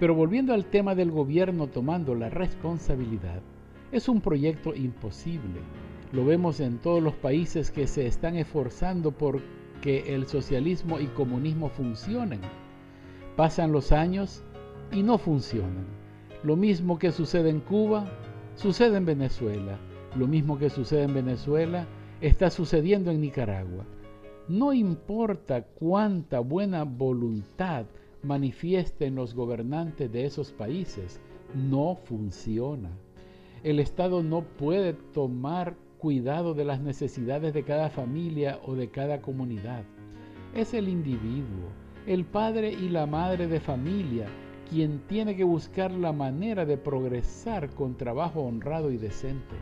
[0.00, 3.40] Pero volviendo al tema del gobierno tomando la responsabilidad,
[3.92, 5.60] es un proyecto imposible.
[6.12, 9.40] Lo vemos en todos los países que se están esforzando por
[9.80, 12.40] que el socialismo y comunismo funcionen.
[13.36, 14.42] Pasan los años
[14.90, 15.86] y no funcionan.
[16.42, 18.10] Lo mismo que sucede en Cuba,
[18.56, 19.78] sucede en Venezuela.
[20.16, 21.86] Lo mismo que sucede en Venezuela
[22.22, 23.84] está sucediendo en Nicaragua.
[24.48, 27.86] No importa cuánta buena voluntad
[28.22, 31.20] manifiesta en los gobernantes de esos países
[31.54, 32.90] no funciona.
[33.64, 39.20] El Estado no puede tomar cuidado de las necesidades de cada familia o de cada
[39.20, 39.82] comunidad.
[40.54, 41.70] Es el individuo,
[42.06, 44.26] el padre y la madre de familia,
[44.70, 49.56] quien tiene que buscar la manera de progresar con trabajo honrado y decente.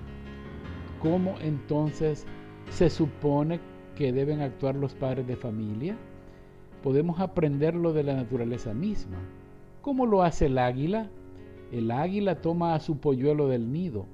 [1.00, 2.26] ¿Cómo entonces
[2.70, 3.60] se supone
[3.96, 5.96] que deben actuar los padres de familia?
[6.82, 9.18] podemos aprenderlo de la naturaleza misma.
[9.82, 11.10] ¿Cómo lo hace el águila?
[11.72, 14.06] El águila toma a su polluelo del nido,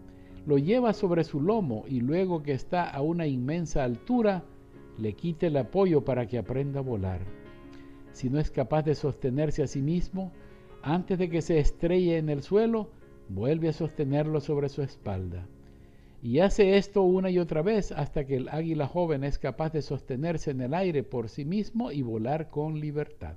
[0.47, 4.45] lo lleva sobre su lomo y luego que está a una inmensa altura,
[4.99, 7.21] le quita el apoyo para que aprenda a volar.
[8.13, 10.33] Si no es capaz de sostenerse a sí mismo,
[10.83, 12.91] antes de que se estrelle en el suelo,
[13.29, 15.47] vuelve a sostenerlo sobre su espalda.
[16.23, 19.83] Y hace esto una y otra vez hasta que el águila joven es capaz de
[19.83, 23.35] sostenerse en el aire por sí mismo y volar con libertad.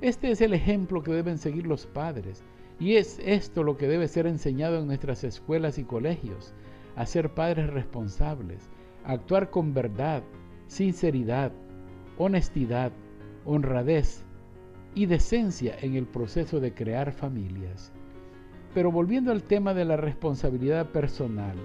[0.00, 2.42] Este es el ejemplo que deben seguir los padres
[2.78, 6.52] y es esto lo que debe ser enseñado en nuestras escuelas y colegios,
[6.96, 8.68] a ser padres responsables,
[9.04, 10.22] actuar con verdad,
[10.66, 11.52] sinceridad,
[12.18, 12.92] honestidad,
[13.44, 14.24] honradez
[14.94, 17.92] y decencia en el proceso de crear familias.
[18.74, 21.56] Pero volviendo al tema de la responsabilidad personal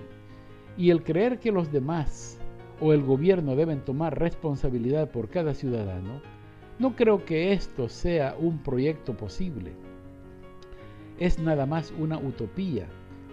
[0.78, 2.40] y el creer que los demás
[2.80, 6.22] o el gobierno deben tomar responsabilidad por cada ciudadano,
[6.78, 9.74] no creo que esto sea un proyecto posible
[11.20, 12.88] es nada más una utopía,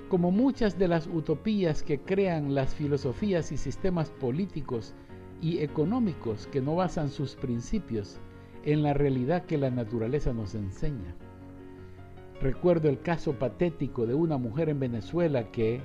[0.08, 4.94] como muchas de las utopías que crean las filosofías y sistemas políticos
[5.40, 8.18] y económicos que no basan sus principios
[8.64, 11.14] en la realidad que la naturaleza nos enseña.
[12.40, 15.80] Recuerdo el caso patético de una mujer en Venezuela que,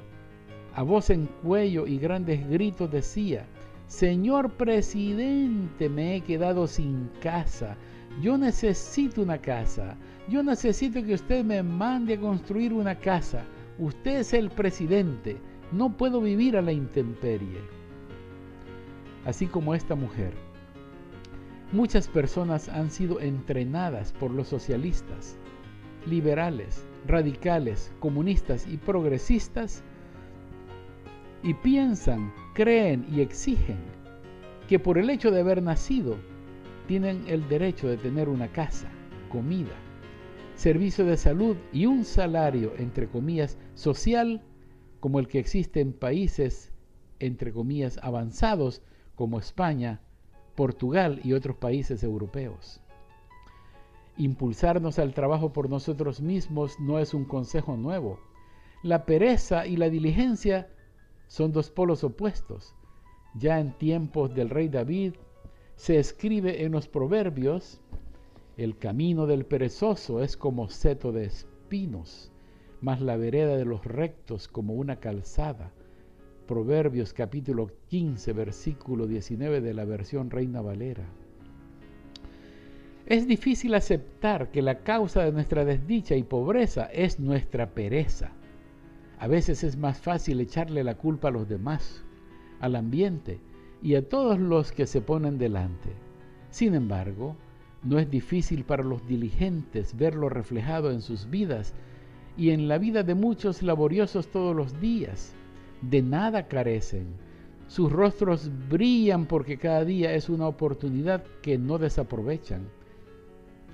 [0.73, 3.45] a voz en cuello y grandes gritos, decía,
[3.87, 7.77] Señor presidente, me he quedado sin casa,
[8.19, 9.95] yo necesito una casa.
[10.27, 13.43] Yo necesito que usted me mande a construir una casa.
[13.79, 15.37] Usted es el presidente.
[15.71, 17.59] No puedo vivir a la intemperie.
[19.25, 20.33] Así como esta mujer.
[21.71, 25.37] Muchas personas han sido entrenadas por los socialistas,
[26.05, 29.83] liberales, radicales, comunistas y progresistas
[31.43, 33.77] y piensan, creen y exigen
[34.67, 36.15] que por el hecho de haber nacido
[36.87, 38.89] tienen el derecho de tener una casa,
[39.29, 39.75] comida,
[40.55, 44.41] servicio de salud y un salario, entre comillas, social,
[44.99, 46.71] como el que existe en países,
[47.19, 48.81] entre comillas, avanzados,
[49.15, 50.01] como España,
[50.55, 52.81] Portugal y otros países europeos.
[54.21, 58.19] Impulsarnos al trabajo por nosotros mismos no es un consejo nuevo.
[58.83, 60.69] La pereza y la diligencia
[61.25, 62.75] son dos polos opuestos.
[63.33, 65.15] Ya en tiempos del rey David
[65.75, 67.81] se escribe en los proverbios,
[68.57, 72.31] el camino del perezoso es como seto de espinos,
[72.79, 75.73] mas la vereda de los rectos como una calzada.
[76.47, 81.09] Proverbios capítulo 15, versículo 19 de la versión Reina Valera.
[83.05, 88.31] Es difícil aceptar que la causa de nuestra desdicha y pobreza es nuestra pereza.
[89.17, 92.03] A veces es más fácil echarle la culpa a los demás,
[92.59, 93.39] al ambiente,
[93.81, 95.89] y a todos los que se ponen delante.
[96.51, 97.35] Sin embargo,
[97.83, 101.73] no es difícil para los diligentes verlo reflejado en sus vidas
[102.37, 105.33] y en la vida de muchos laboriosos todos los días.
[105.81, 107.07] De nada carecen.
[107.67, 112.67] Sus rostros brillan porque cada día es una oportunidad que no desaprovechan.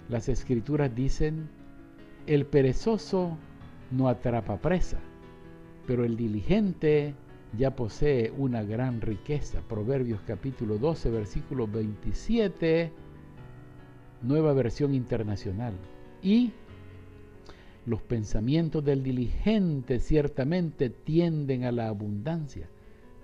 [0.09, 1.49] Las escrituras dicen,
[2.27, 3.37] el perezoso
[3.91, 4.99] no atrapa presa,
[5.85, 7.13] pero el diligente
[7.57, 9.61] ya posee una gran riqueza.
[9.67, 12.91] Proverbios capítulo 12, versículo 27,
[14.21, 15.73] nueva versión internacional.
[16.21, 16.53] Y
[17.85, 22.69] los pensamientos del diligente ciertamente tienden a la abundancia.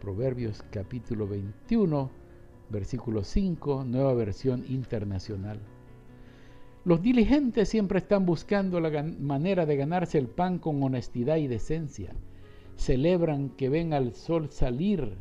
[0.01, 2.11] Proverbios capítulo 21,
[2.69, 5.59] versículo 5, nueva versión internacional.
[6.85, 12.13] Los diligentes siempre están buscando la manera de ganarse el pan con honestidad y decencia
[12.75, 15.13] celebran que ven al sol salir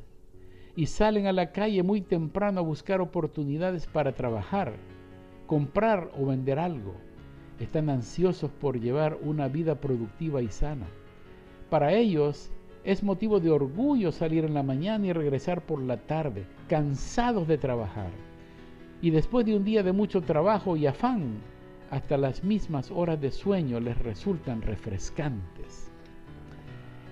[0.75, 4.73] y salen a la calle muy temprano a buscar oportunidades para trabajar,
[5.47, 6.95] comprar o vender algo.
[7.61, 10.87] Están ansiosos por llevar una vida productiva y sana.
[11.71, 12.51] Para ellos
[12.85, 17.59] es motivo de orgullo salir en la mañana y regresar por la tarde, cansados de
[17.59, 18.11] trabajar.
[19.01, 21.41] Y después de un día de mucho trabajo y afán,
[21.93, 25.91] hasta las mismas horas de sueño les resultan refrescantes.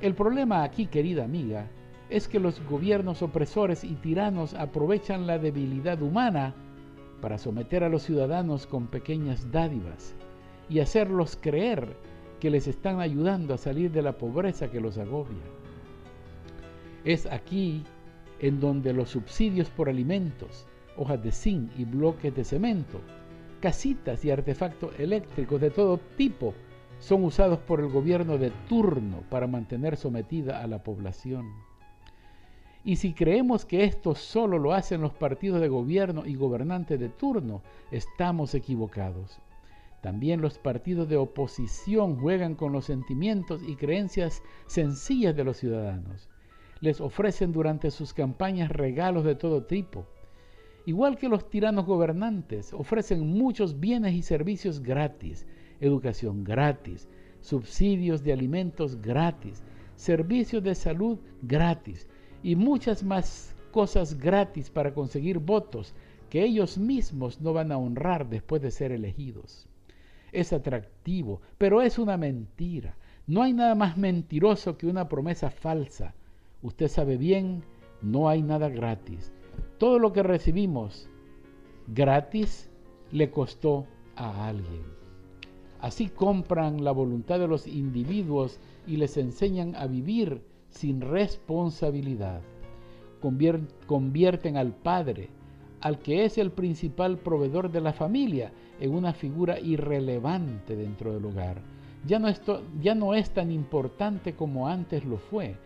[0.01, 1.67] El problema aquí, querida amiga,
[2.09, 6.55] es que los gobiernos opresores y tiranos aprovechan la debilidad humana
[7.21, 10.15] para someter a los ciudadanos con pequeñas dádivas
[10.71, 11.95] y hacerlos creer
[12.41, 15.45] que les están ayudando a salir de la pobreza que los agobia.
[17.05, 17.85] Es aquí
[18.39, 20.67] en donde los subsidios por alimentos,
[20.97, 23.03] hojas de zinc y bloques de cemento,
[23.61, 26.55] casitas y artefactos eléctricos de todo tipo
[26.99, 31.47] son usados por el gobierno de turno para mantener sometida a la población.
[32.85, 37.11] Y si creemos que esto solo lo hacen los partidos de gobierno y gobernantes de
[37.11, 39.39] turno, estamos equivocados.
[40.01, 46.31] También los partidos de oposición juegan con los sentimientos y creencias sencillas de los ciudadanos.
[46.81, 50.07] Les ofrecen durante sus campañas regalos de todo tipo.
[50.91, 55.47] Igual que los tiranos gobernantes, ofrecen muchos bienes y servicios gratis,
[55.79, 57.09] educación gratis,
[57.41, 59.63] subsidios de alimentos gratis,
[59.95, 62.09] servicios de salud gratis
[62.43, 65.95] y muchas más cosas gratis para conseguir votos
[66.29, 69.69] que ellos mismos no van a honrar después de ser elegidos.
[70.33, 72.97] Es atractivo, pero es una mentira.
[73.29, 76.17] No hay nada más mentiroso que una promesa falsa.
[76.63, 77.63] Usted sabe bien,
[78.03, 79.33] no hay nada gratis.
[79.81, 81.09] Todo lo que recibimos
[81.87, 82.69] gratis
[83.13, 84.83] le costó a alguien.
[85.81, 92.43] Así compran la voluntad de los individuos y les enseñan a vivir sin responsabilidad.
[93.87, 95.31] Convierten al padre,
[95.81, 101.25] al que es el principal proveedor de la familia, en una figura irrelevante dentro del
[101.25, 101.63] hogar.
[102.07, 102.29] Ya no,
[102.83, 105.57] ya no es tan importante como antes lo fue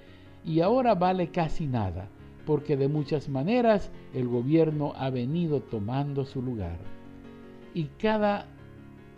[0.44, 2.08] y ahora vale casi nada,
[2.46, 6.78] porque de muchas maneras el gobierno ha venido tomando su lugar.
[7.72, 8.46] Y cada,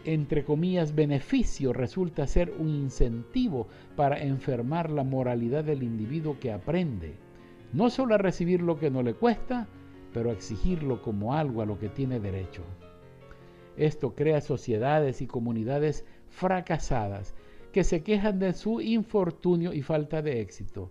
[0.04, 3.66] entre comillas, beneficio resulta ser un incentivo
[3.96, 7.14] para enfermar la moralidad del individuo que aprende,
[7.72, 9.68] no solo a recibir lo que no le cuesta,
[10.12, 12.62] pero a exigirlo como algo a lo que tiene derecho.
[13.76, 17.34] Esto crea sociedades y comunidades fracasadas
[17.72, 20.90] que se quejan de su infortunio y falta de éxito,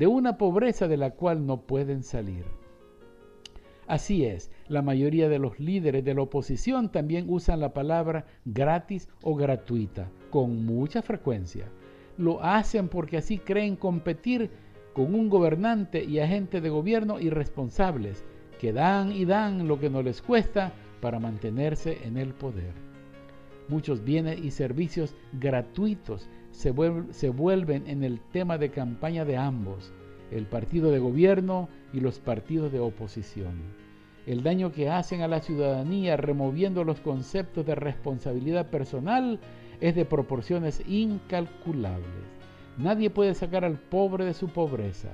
[0.00, 2.46] de una pobreza de la cual no pueden salir.
[3.86, 9.10] Así es, la mayoría de los líderes de la oposición también usan la palabra gratis
[9.22, 11.66] o gratuita con mucha frecuencia.
[12.16, 14.50] Lo hacen porque así creen competir
[14.94, 18.24] con un gobernante y agente de gobierno irresponsables
[18.58, 20.72] que dan y dan lo que no les cuesta
[21.02, 22.72] para mantenerse en el poder.
[23.68, 26.26] Muchos bienes y servicios gratuitos
[26.60, 29.94] se, vuelven en el tema de campaña de ambos,
[30.30, 33.62] el partido de gobierno y los partidos de oposición.
[34.26, 39.40] El daño que hacen a la ciudadanía removiendo los conceptos de responsabilidad personal
[39.80, 42.04] es de proporciones incalculables.
[42.76, 45.08] Nadie puede sacar al pobre de su pobreza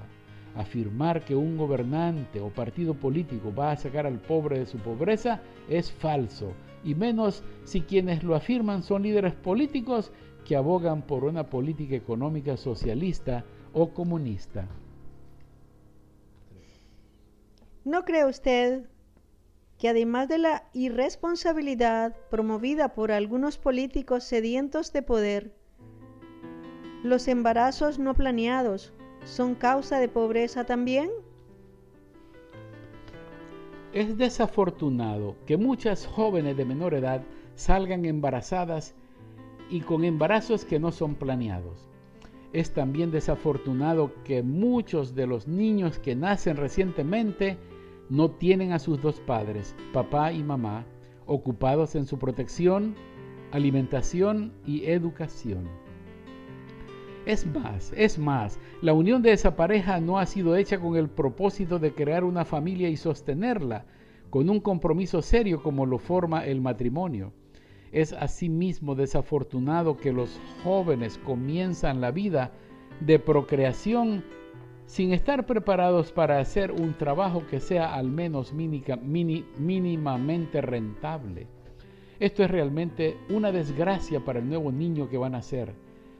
[0.56, 5.40] afirmar que un gobernante o partido político va a sacar al pobre de su pobreza
[5.68, 10.12] es falso, y menos si quienes lo afirman son líderes políticos
[10.46, 14.68] que abogan por una política económica socialista o comunista.
[17.84, 18.84] ¿No cree usted
[19.78, 25.52] que además de la irresponsabilidad promovida por algunos políticos sedientos de poder,
[27.02, 28.92] los embarazos no planeados
[29.24, 31.10] son causa de pobreza también?
[33.92, 37.22] Es desafortunado que muchas jóvenes de menor edad
[37.56, 38.94] salgan embarazadas
[39.70, 41.88] y con embarazos que no son planeados.
[42.52, 47.58] Es también desafortunado que muchos de los niños que nacen recientemente
[48.08, 50.84] no tienen a sus dos padres, papá y mamá,
[51.26, 52.94] ocupados en su protección,
[53.50, 55.68] alimentación y educación.
[57.26, 61.08] Es más, es más, la unión de esa pareja no ha sido hecha con el
[61.08, 63.84] propósito de crear una familia y sostenerla,
[64.30, 67.32] con un compromiso serio como lo forma el matrimonio.
[67.92, 72.52] Es asimismo desafortunado que los jóvenes comienzan la vida
[73.00, 74.24] de procreación
[74.86, 81.48] sin estar preparados para hacer un trabajo que sea al menos mínimamente rentable.
[82.18, 85.74] Esto es realmente una desgracia para el nuevo niño que van a ser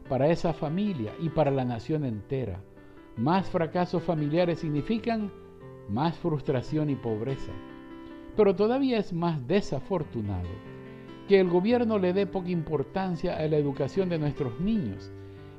[0.09, 2.61] para esa familia y para la nación entera.
[3.17, 5.33] Más fracasos familiares significan
[5.89, 7.53] más frustración y pobreza.
[8.37, 10.49] Pero todavía es más desafortunado
[11.29, 15.11] que el gobierno le dé poca importancia a la educación de nuestros niños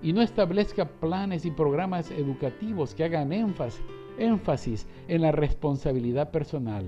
[0.01, 6.85] y no establezca planes y programas educativos que hagan énfasis, en la responsabilidad personal,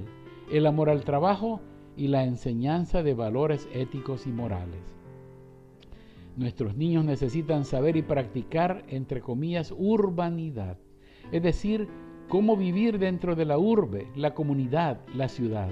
[0.51, 1.61] el amor al trabajo
[1.95, 4.81] y la enseñanza de valores éticos y morales.
[6.37, 10.77] Nuestros niños necesitan saber y practicar, entre comillas, urbanidad,
[11.31, 11.87] es decir,
[12.29, 15.69] cómo vivir dentro de la urbe, la comunidad, la ciudad.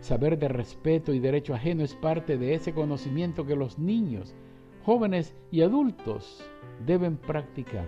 [0.00, 4.34] Saber de respeto y derecho ajeno es parte de ese conocimiento que los niños,
[4.84, 6.42] jóvenes y adultos
[6.86, 7.86] deben practicar.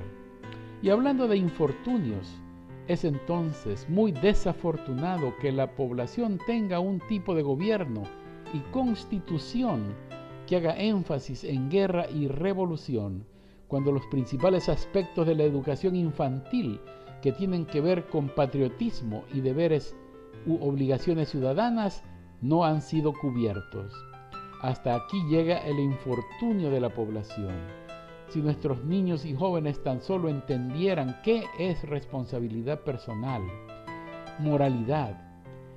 [0.83, 2.39] Y hablando de infortunios,
[2.87, 8.03] es entonces muy desafortunado que la población tenga un tipo de gobierno
[8.53, 9.95] y constitución
[10.47, 13.25] que haga énfasis en guerra y revolución,
[13.69, 16.79] cuando los principales aspectos de la educación infantil
[17.23, 19.97] que tienen que ver con patriotismo y deberes
[20.47, 22.03] u obligaciones ciudadanas
[22.41, 23.93] no han sido cubiertos.
[24.61, 27.55] Hasta aquí llega el infortunio de la población.
[28.29, 33.43] Si nuestros niños y jóvenes tan solo entendieran qué es responsabilidad personal,
[34.39, 35.21] moralidad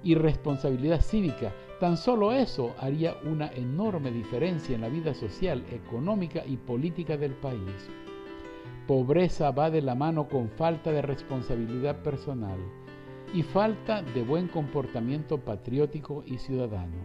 [0.04, 6.44] y responsabilidad cívica, tan solo eso haría una enorme diferencia en la vida social, económica
[6.46, 7.90] y política del país.
[8.88, 12.60] Pobreza va de la mano con falta de responsabilidad personal
[13.36, 16.96] y falta de buen comportamiento patriótico y ciudadano.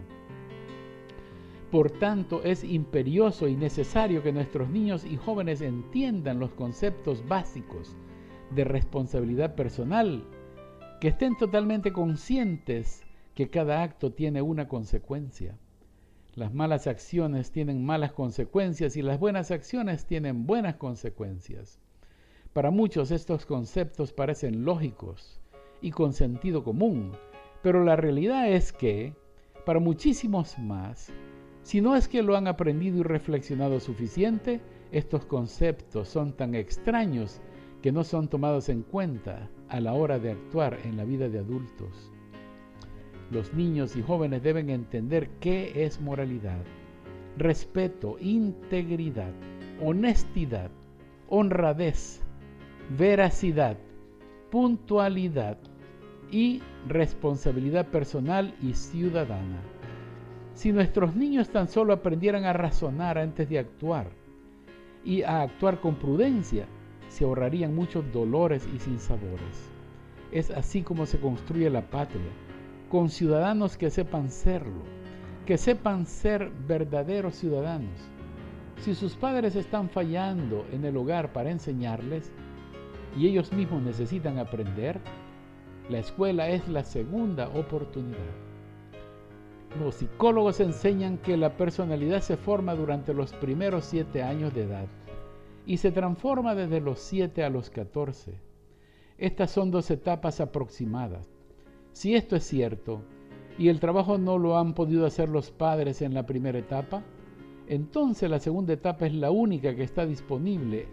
[1.69, 7.97] Por tanto, es imperioso y necesario que nuestros niños y jóvenes entiendan los conceptos básicos
[8.49, 10.23] de responsabilidad personal,
[11.01, 13.03] que estén totalmente conscientes
[13.35, 15.57] que cada acto tiene una consecuencia.
[16.35, 21.77] Las malas acciones tienen malas consecuencias y las buenas acciones tienen buenas consecuencias.
[22.53, 25.40] Para muchos estos conceptos parecen lógicos
[25.81, 27.11] y con sentido común,
[27.61, 29.13] pero la realidad es que,
[29.65, 31.11] para muchísimos más,
[31.63, 34.61] si no es que lo han aprendido y reflexionado suficiente,
[34.91, 37.39] estos conceptos son tan extraños
[37.81, 41.39] que no son tomados en cuenta a la hora de actuar en la vida de
[41.39, 42.11] adultos.
[43.31, 46.59] Los niños y jóvenes deben entender qué es moralidad,
[47.37, 49.31] respeto, integridad,
[49.81, 50.69] honestidad,
[51.29, 52.21] honradez,
[52.97, 53.77] veracidad,
[54.49, 55.57] puntualidad
[56.31, 59.59] y responsabilidad personal y ciudadana.
[60.53, 64.07] Si nuestros niños tan solo aprendieran a razonar antes de actuar
[65.03, 66.65] y a actuar con prudencia,
[67.09, 69.69] se ahorrarían muchos dolores y sinsabores.
[70.31, 72.31] Es así como se construye la patria,
[72.89, 74.83] con ciudadanos que sepan serlo,
[75.45, 77.99] que sepan ser verdaderos ciudadanos.
[78.77, 82.31] Si sus padres están fallando en el hogar para enseñarles
[83.17, 84.99] y ellos mismos necesitan aprender,
[85.91, 88.17] la escuela es la segunda oportunidad.
[89.79, 94.87] Los psicólogos enseñan que la personalidad se forma durante los primeros siete años de edad
[95.65, 98.33] y se transforma desde los 7 a los 14.
[99.17, 101.27] Estas son dos etapas aproximadas.
[101.91, 103.03] Si esto es cierto
[103.57, 107.03] y el trabajo no lo han podido hacer los padres en la primera etapa,
[107.67, 110.87] entonces la segunda etapa es la única que está disponible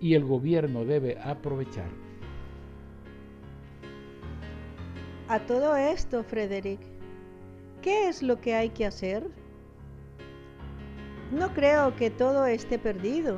[0.00, 2.07] y el gobierno debe aprovechar.
[5.28, 6.80] A todo esto, Frederick,
[7.82, 9.30] ¿Qué es lo que hay que hacer?
[11.32, 13.36] No creo que todo esté perdido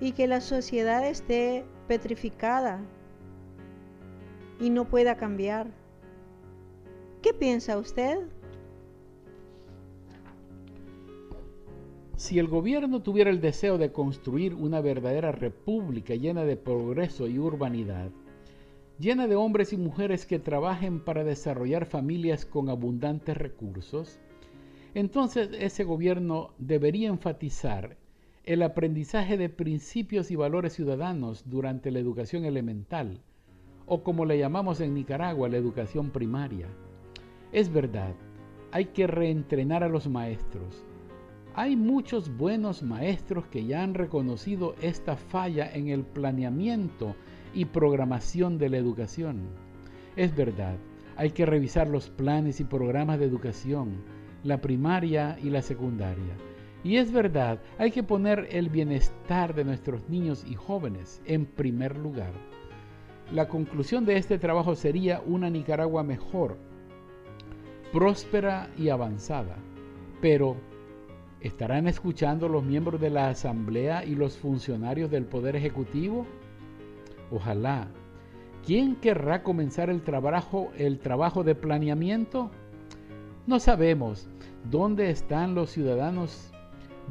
[0.00, 2.80] y que la sociedad esté petrificada
[4.60, 5.66] y no pueda cambiar.
[7.20, 8.18] ¿Qué piensa usted?
[12.16, 17.38] Si el gobierno tuviera el deseo de construir una verdadera república llena de progreso y
[17.38, 18.10] urbanidad,
[19.02, 24.20] llena de hombres y mujeres que trabajen para desarrollar familias con abundantes recursos,
[24.94, 27.96] entonces ese gobierno debería enfatizar
[28.44, 33.18] el aprendizaje de principios y valores ciudadanos durante la educación elemental,
[33.86, 36.68] o como le llamamos en Nicaragua, la educación primaria.
[37.50, 38.14] Es verdad,
[38.70, 40.84] hay que reentrenar a los maestros.
[41.54, 47.16] Hay muchos buenos maestros que ya han reconocido esta falla en el planeamiento
[47.54, 49.48] y programación de la educación.
[50.16, 50.76] Es verdad,
[51.16, 54.02] hay que revisar los planes y programas de educación,
[54.44, 56.34] la primaria y la secundaria.
[56.84, 61.96] Y es verdad, hay que poner el bienestar de nuestros niños y jóvenes en primer
[61.96, 62.32] lugar.
[63.32, 66.58] La conclusión de este trabajo sería una Nicaragua mejor,
[67.92, 69.56] próspera y avanzada.
[70.20, 70.56] Pero,
[71.40, 76.26] ¿estarán escuchando los miembros de la Asamblea y los funcionarios del Poder Ejecutivo?
[77.32, 77.88] Ojalá.
[78.64, 82.50] ¿Quién querrá comenzar el trabajo, el trabajo de planeamiento?
[83.46, 84.28] No sabemos
[84.70, 86.52] dónde están los ciudadanos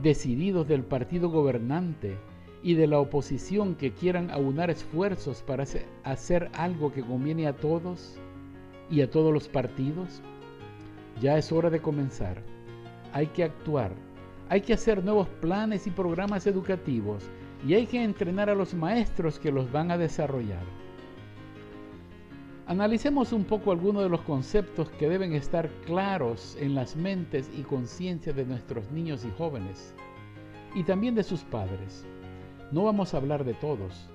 [0.02, 2.18] decididos del partido gobernante
[2.64, 5.66] y de la oposición que quieran aunar esfuerzos para
[6.04, 8.18] hacer algo que conviene a todos
[8.92, 10.22] y a todos los partidos.
[11.20, 12.44] Ya es hora de comenzar.
[13.12, 13.92] Hay que actuar.
[14.50, 17.28] Hay que hacer nuevos planes y programas educativos
[17.68, 20.64] y hay que entrenar a los maestros que los van a desarrollar.
[22.68, 27.64] Analicemos un poco algunos de los conceptos que deben estar claros en las mentes y
[27.64, 29.94] conciencias de nuestros niños y jóvenes,
[30.74, 32.06] y también de sus padres.
[32.72, 34.10] No vamos a hablar de todos,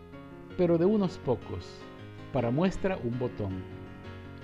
[0.57, 1.68] pero de unos pocos.
[2.32, 3.62] Para muestra un botón.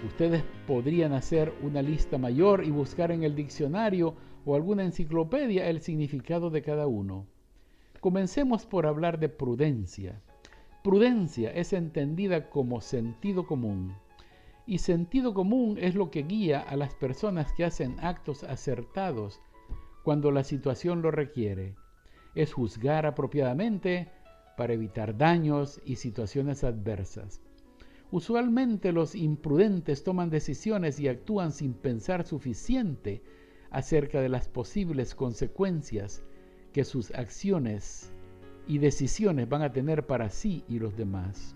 [0.07, 5.81] Ustedes podrían hacer una lista mayor y buscar en el diccionario o alguna enciclopedia el
[5.81, 7.32] significado de cada uno.
[8.03, 10.21] Comencemos por hablar de prudencia.
[10.83, 13.95] Prudencia es entendida como sentido común.
[14.67, 19.41] Y sentido común es lo que guía a las personas que hacen actos acertados
[20.03, 21.77] cuando la situación lo requiere.
[22.35, 24.11] Es juzgar apropiadamente
[24.57, 27.41] para evitar daños y situaciones adversas.
[28.11, 33.23] Usualmente los imprudentes toman decisiones y actúan sin pensar suficiente
[33.71, 36.25] acerca de las posibles consecuencias
[36.73, 38.13] que sus acciones
[38.67, 41.55] y decisiones van a tener para sí y los demás.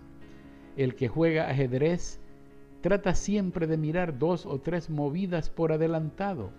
[0.75, 2.19] El que juega ajedrez
[2.81, 6.51] trata siempre de mirar dos o tres movidas por adelantado.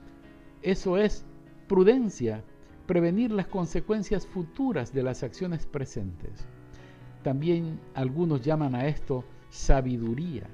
[0.62, 1.24] Eso es
[1.68, 2.42] prudencia,
[2.86, 6.46] prevenir las consecuencias futuras de las acciones presentes.
[7.22, 10.48] También algunos llaman a esto sabiduría.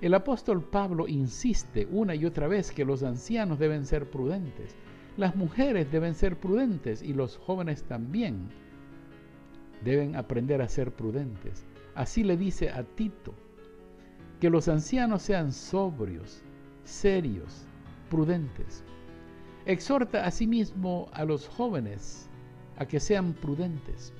[0.00, 4.76] El apóstol Pablo insiste una y otra vez que los ancianos deben ser prudentes,
[5.18, 8.48] las mujeres deben ser prudentes y los jóvenes también
[9.84, 11.66] deben aprender a ser prudentes.
[11.96, 13.34] Así le dice a Tito,
[14.40, 16.44] que los ancianos sean sobrios,
[16.84, 17.66] serios,
[18.08, 18.84] prudentes.
[19.66, 22.30] Exhorta asimismo a los jóvenes
[22.76, 24.14] a que sean prudentes.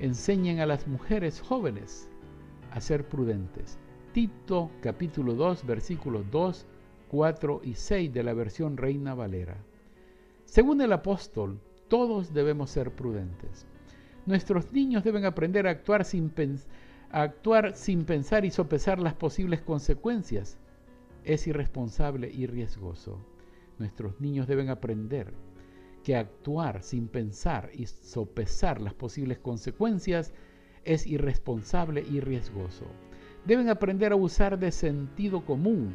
[0.00, 2.08] Enseñen a las mujeres jóvenes
[2.72, 3.78] a ser prudentes.
[4.12, 6.66] Tito capítulo 2 versículos 2,
[7.06, 9.56] 4 y 6 de la versión Reina Valera.
[10.48, 13.66] Según el apóstol, todos debemos ser prudentes.
[14.24, 16.30] Nuestros niños deben aprender a actuar sin,
[18.04, 20.56] pensar y sopesar las posibles consecuencias.
[21.22, 23.20] Es irresponsable y riesgoso.
[23.78, 25.34] Nuestros niños deben aprender
[26.02, 30.32] que actuar sin pensar y sopesar las posibles consecuencias
[30.82, 32.86] es irresponsable y riesgoso.
[33.44, 35.94] Deben aprender a usar de sentido común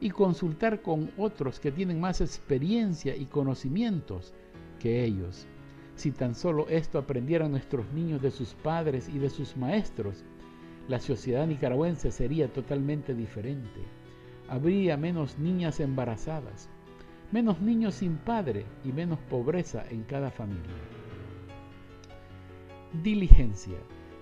[0.00, 4.32] y consultar con otros que tienen más experiencia y conocimientos
[4.78, 5.46] que ellos.
[5.94, 10.24] Si tan solo esto aprendieran nuestros niños de sus padres y de sus maestros,
[10.88, 13.80] la sociedad nicaragüense sería totalmente diferente.
[14.48, 16.70] Habría menos niñas embarazadas,
[17.30, 20.74] menos niños sin padre y menos pobreza en cada familia.
[23.02, 23.76] Diligencia.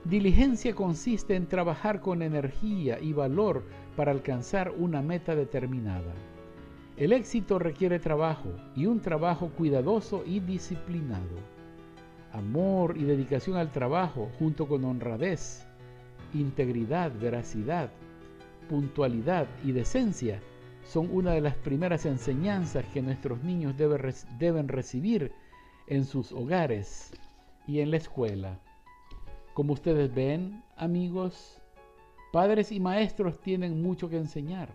[0.05, 3.64] Diligencia consiste en trabajar con energía y valor
[3.99, 6.14] para alcanzar una meta determinada.
[6.96, 11.34] El éxito requiere trabajo y un trabajo cuidadoso y disciplinado.
[12.32, 15.66] Amor y dedicación al trabajo junto con honradez,
[16.32, 17.90] integridad, veracidad,
[18.68, 20.40] puntualidad y decencia
[20.84, 25.32] son una de las primeras enseñanzas que nuestros niños deben recibir
[25.88, 27.11] en sus hogares
[27.66, 28.61] y en la escuela.
[29.55, 31.57] Como ustedes ven, amigos,
[32.33, 34.70] padres y maestros tienen mucho que enseñar.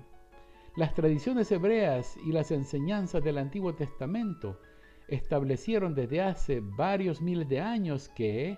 [0.75, 4.59] Las tradiciones hebreas y las enseñanzas del Antiguo Testamento
[5.07, 8.57] establecieron desde hace varios miles de años que,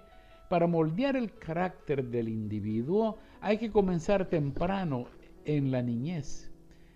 [0.50, 5.08] para moldear el carácter del individuo, hay que comenzar temprano
[5.44, 6.52] en la niñez.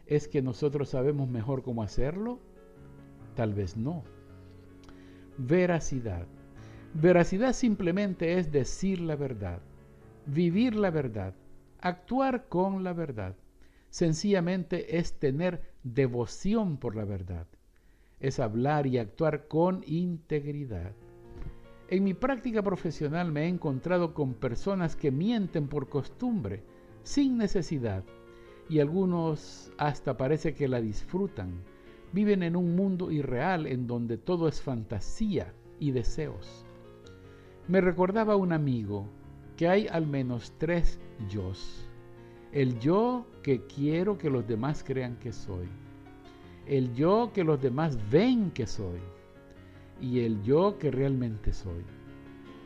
[0.08, 2.40] ¿Es que nosotros sabemos mejor cómo hacerlo?
[3.36, 4.04] Tal vez no.
[5.38, 6.28] Veracidad.
[6.94, 9.62] Veracidad simplemente es decir la verdad,
[10.26, 11.36] vivir la verdad,
[11.82, 13.36] actuar con la verdad.
[13.90, 17.48] Sencillamente es tener devoción por la verdad.
[18.20, 20.92] Es hablar y actuar con integridad.
[21.88, 26.64] En mi práctica profesional me he encontrado con personas que mienten por costumbre,
[27.04, 28.04] sin necesidad,
[28.70, 31.64] y algunos hasta parece que la disfrutan.
[32.12, 36.66] Viven en un mundo irreal en donde todo es fantasía y deseos.
[37.68, 39.08] Me recordaba un amigo
[39.60, 40.98] que hay al menos tres
[41.30, 41.52] yo.
[42.54, 45.68] El yo que quiero que los demás crean que soy.
[46.66, 49.02] El yo que los demás ven que soy.
[50.00, 51.84] Y el yo que realmente soy.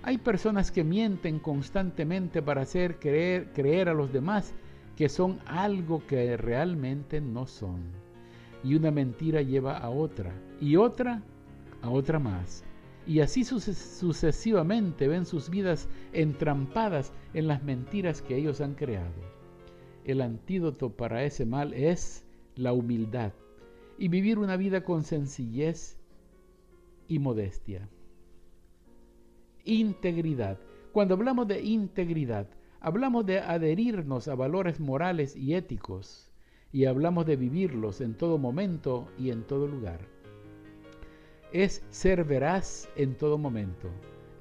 [0.03, 4.53] Hay personas que mienten constantemente para hacer creer, creer a los demás
[4.95, 7.81] que son algo que realmente no son.
[8.63, 10.31] Y una mentira lleva a otra,
[10.61, 11.23] y otra
[11.81, 12.63] a otra más
[13.05, 19.13] y así sucesivamente ven sus vidas entrampadas en las mentiras que ellos han creado.
[20.05, 22.25] El antídoto para ese mal es
[22.55, 23.33] la humildad
[23.97, 25.97] y vivir una vida con sencillez
[27.07, 27.89] y modestia.
[29.65, 30.59] Integridad.
[30.91, 32.47] Cuando hablamos de integridad,
[32.79, 36.29] hablamos de adherirnos a valores morales y éticos
[36.71, 40.12] y hablamos de vivirlos en todo momento y en todo lugar
[41.53, 43.87] es ser veraz en todo momento,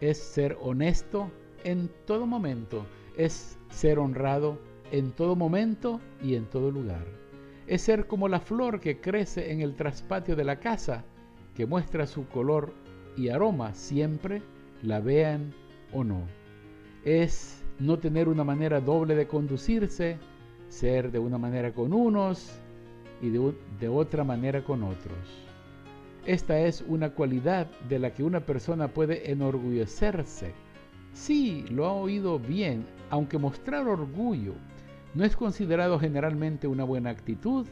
[0.00, 1.30] es ser honesto
[1.62, 2.86] en todo momento,
[3.18, 4.58] es ser honrado
[4.90, 7.04] en todo momento y en todo lugar.
[7.66, 11.04] Es ser como la flor que crece en el traspatio de la casa,
[11.54, 12.72] que muestra su color
[13.14, 14.42] y aroma siempre,
[14.82, 15.52] la vean
[15.92, 16.22] o no.
[17.04, 20.16] Es no tener una manera doble de conducirse,
[20.68, 22.58] ser de una manera con unos
[23.20, 25.41] y de, de otra manera con otros
[26.26, 30.52] Esta es una cualidad de la que una persona puede enorgullecerse.
[31.12, 34.54] Sí, lo ha oído bien, aunque mostrar orgullo
[35.14, 37.66] no es considerado generalmente una buena actitud,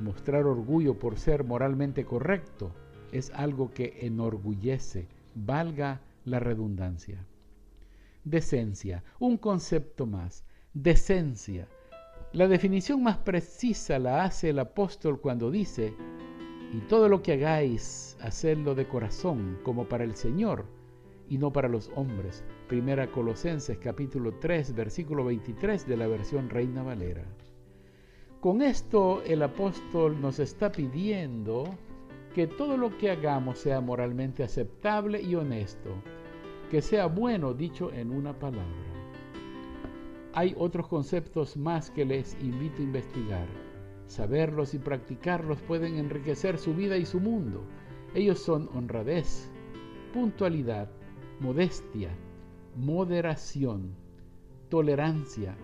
[0.00, 2.72] mostrar orgullo por ser moralmente correcto
[3.12, 7.26] es algo que enorgullece, valga la redundancia.
[8.24, 10.44] Decencia, un concepto más.
[10.72, 11.68] Decencia.
[12.32, 15.94] La definición más precisa la hace el apóstol cuando dice,
[16.72, 20.66] y todo lo que hagáis, hacedlo de corazón, como para el Señor,
[21.28, 22.44] y no para los hombres.
[22.68, 27.24] Primera Colosenses capítulo 3, versículo 23 de la versión Reina Valera.
[28.40, 31.64] Con esto el apóstol nos está pidiendo
[32.34, 35.90] que todo lo que hagamos sea moralmente aceptable y honesto,
[36.70, 38.66] que sea bueno dicho en una palabra.
[40.34, 43.67] Hay otros conceptos más que les invito a investigar.
[44.08, 47.62] Saberlos y practicarlos pueden enriquecer su vida y su mundo.
[48.14, 49.50] Ellos son honradez,
[50.14, 50.88] puntualidad,
[51.40, 52.08] modestia,
[52.74, 53.94] moderación,
[54.70, 55.56] tolerancia,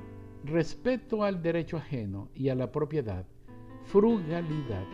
[0.44, 3.24] respeto al derecho ajeno y a la propiedad,
[3.84, 4.84] frugalidad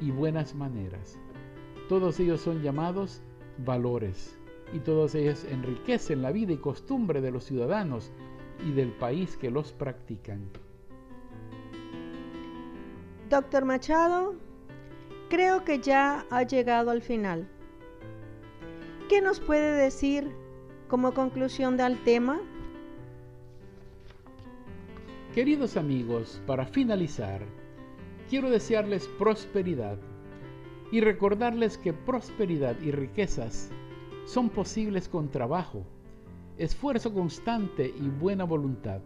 [0.00, 1.20] y buenas maneras.
[1.90, 3.20] Todos ellos son llamados
[3.58, 4.38] valores
[4.72, 8.10] y todos ellos enriquecen la vida y costumbre de los ciudadanos
[8.66, 10.48] y del país que los practican.
[13.28, 14.36] Doctor Machado,
[15.28, 17.48] creo que ya ha llegado al final.
[19.08, 20.30] ¿Qué nos puede decir
[20.86, 22.38] como conclusión del tema?
[25.34, 27.40] Queridos amigos, para finalizar,
[28.30, 29.98] quiero desearles prosperidad
[30.92, 33.70] y recordarles que prosperidad y riquezas
[34.24, 35.82] son posibles con trabajo,
[36.58, 39.00] esfuerzo constante y buena voluntad.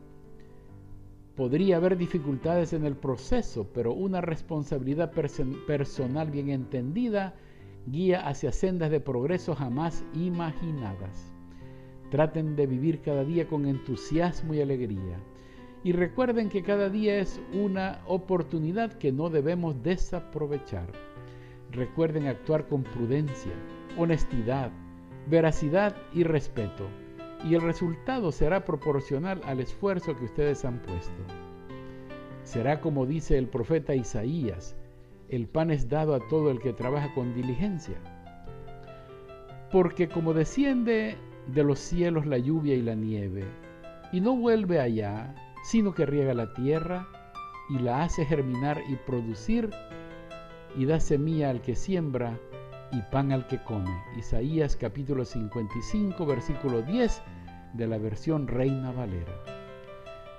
[1.37, 7.35] Podría haber dificultades en el proceso, pero una responsabilidad personal bien entendida
[7.87, 11.33] guía hacia sendas de progreso jamás imaginadas.
[12.11, 15.19] Traten de vivir cada día con entusiasmo y alegría.
[15.83, 20.89] Y recuerden que cada día es una oportunidad que no debemos desaprovechar.
[21.71, 23.53] Recuerden actuar con prudencia,
[23.97, 24.71] honestidad,
[25.29, 26.87] veracidad y respeto.
[27.45, 31.23] Y el resultado será proporcional al esfuerzo que ustedes han puesto.
[32.43, 34.77] Será como dice el profeta Isaías,
[35.29, 37.97] el pan es dado a todo el que trabaja con diligencia.
[39.71, 41.17] Porque como desciende
[41.47, 43.45] de los cielos la lluvia y la nieve,
[44.13, 47.09] y no vuelve allá, sino que riega la tierra
[47.69, 49.71] y la hace germinar y producir,
[50.77, 52.39] y da semilla al que siembra
[52.93, 53.91] y pan al que come.
[54.17, 57.23] Isaías capítulo 55, versículo 10
[57.75, 59.35] de la versión Reina Valera.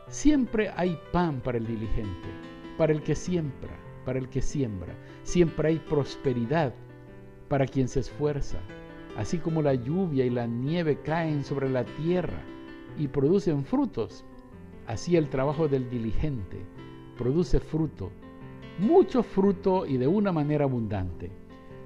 [0.08, 2.30] Siempre hay pan para el diligente,
[2.78, 4.93] para el que siembra para el que siembra.
[5.24, 6.74] Siempre hay prosperidad
[7.47, 8.60] para quien se esfuerza.
[9.18, 12.41] Así como la lluvia y la nieve caen sobre la tierra
[12.97, 14.24] y producen frutos,
[14.88, 16.58] así el trabajo del diligente
[17.18, 18.10] produce fruto,
[18.80, 21.30] mucho fruto y de una manera abundante.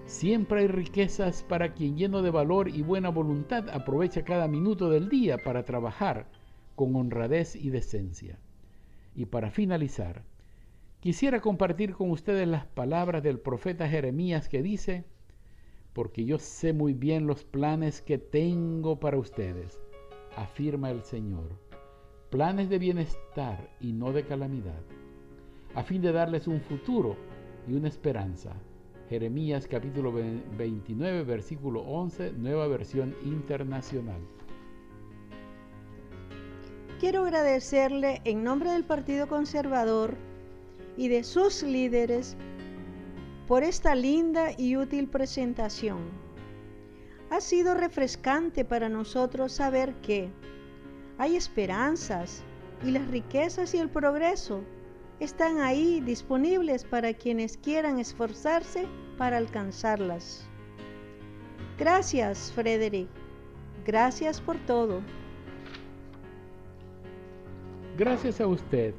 [0.05, 5.09] Siempre hay riquezas para quien lleno de valor y buena voluntad aprovecha cada minuto del
[5.09, 6.27] día para trabajar
[6.75, 8.39] con honradez y decencia.
[9.15, 10.23] Y para finalizar,
[11.05, 15.05] Quisiera compartir con ustedes las palabras del profeta Jeremías que dice,
[15.93, 19.79] porque yo sé muy bien los planes que tengo para ustedes,
[20.35, 21.59] afirma el Señor,
[22.31, 24.81] planes de bienestar y no de calamidad,
[25.75, 27.15] a fin de darles un futuro
[27.67, 28.53] y una esperanza.
[29.09, 34.19] Jeremías capítulo 29, versículo 11, nueva versión internacional.
[36.99, 40.15] Quiero agradecerle en nombre del Partido Conservador
[40.97, 42.35] y de sus líderes
[43.47, 45.99] por esta linda y útil presentación.
[47.29, 50.29] Ha sido refrescante para nosotros saber que
[51.19, 52.43] hay esperanzas
[52.83, 54.63] y las riquezas y el progreso
[55.19, 58.87] están ahí disponibles para quienes quieran esforzarse
[59.17, 60.47] para alcanzarlas.
[61.77, 63.07] Gracias, Frederick.
[63.85, 65.01] Gracias por todo.
[67.97, 68.93] Gracias a usted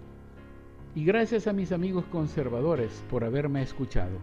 [0.94, 4.18] y gracias a mis amigos conservadores por haberme escuchado.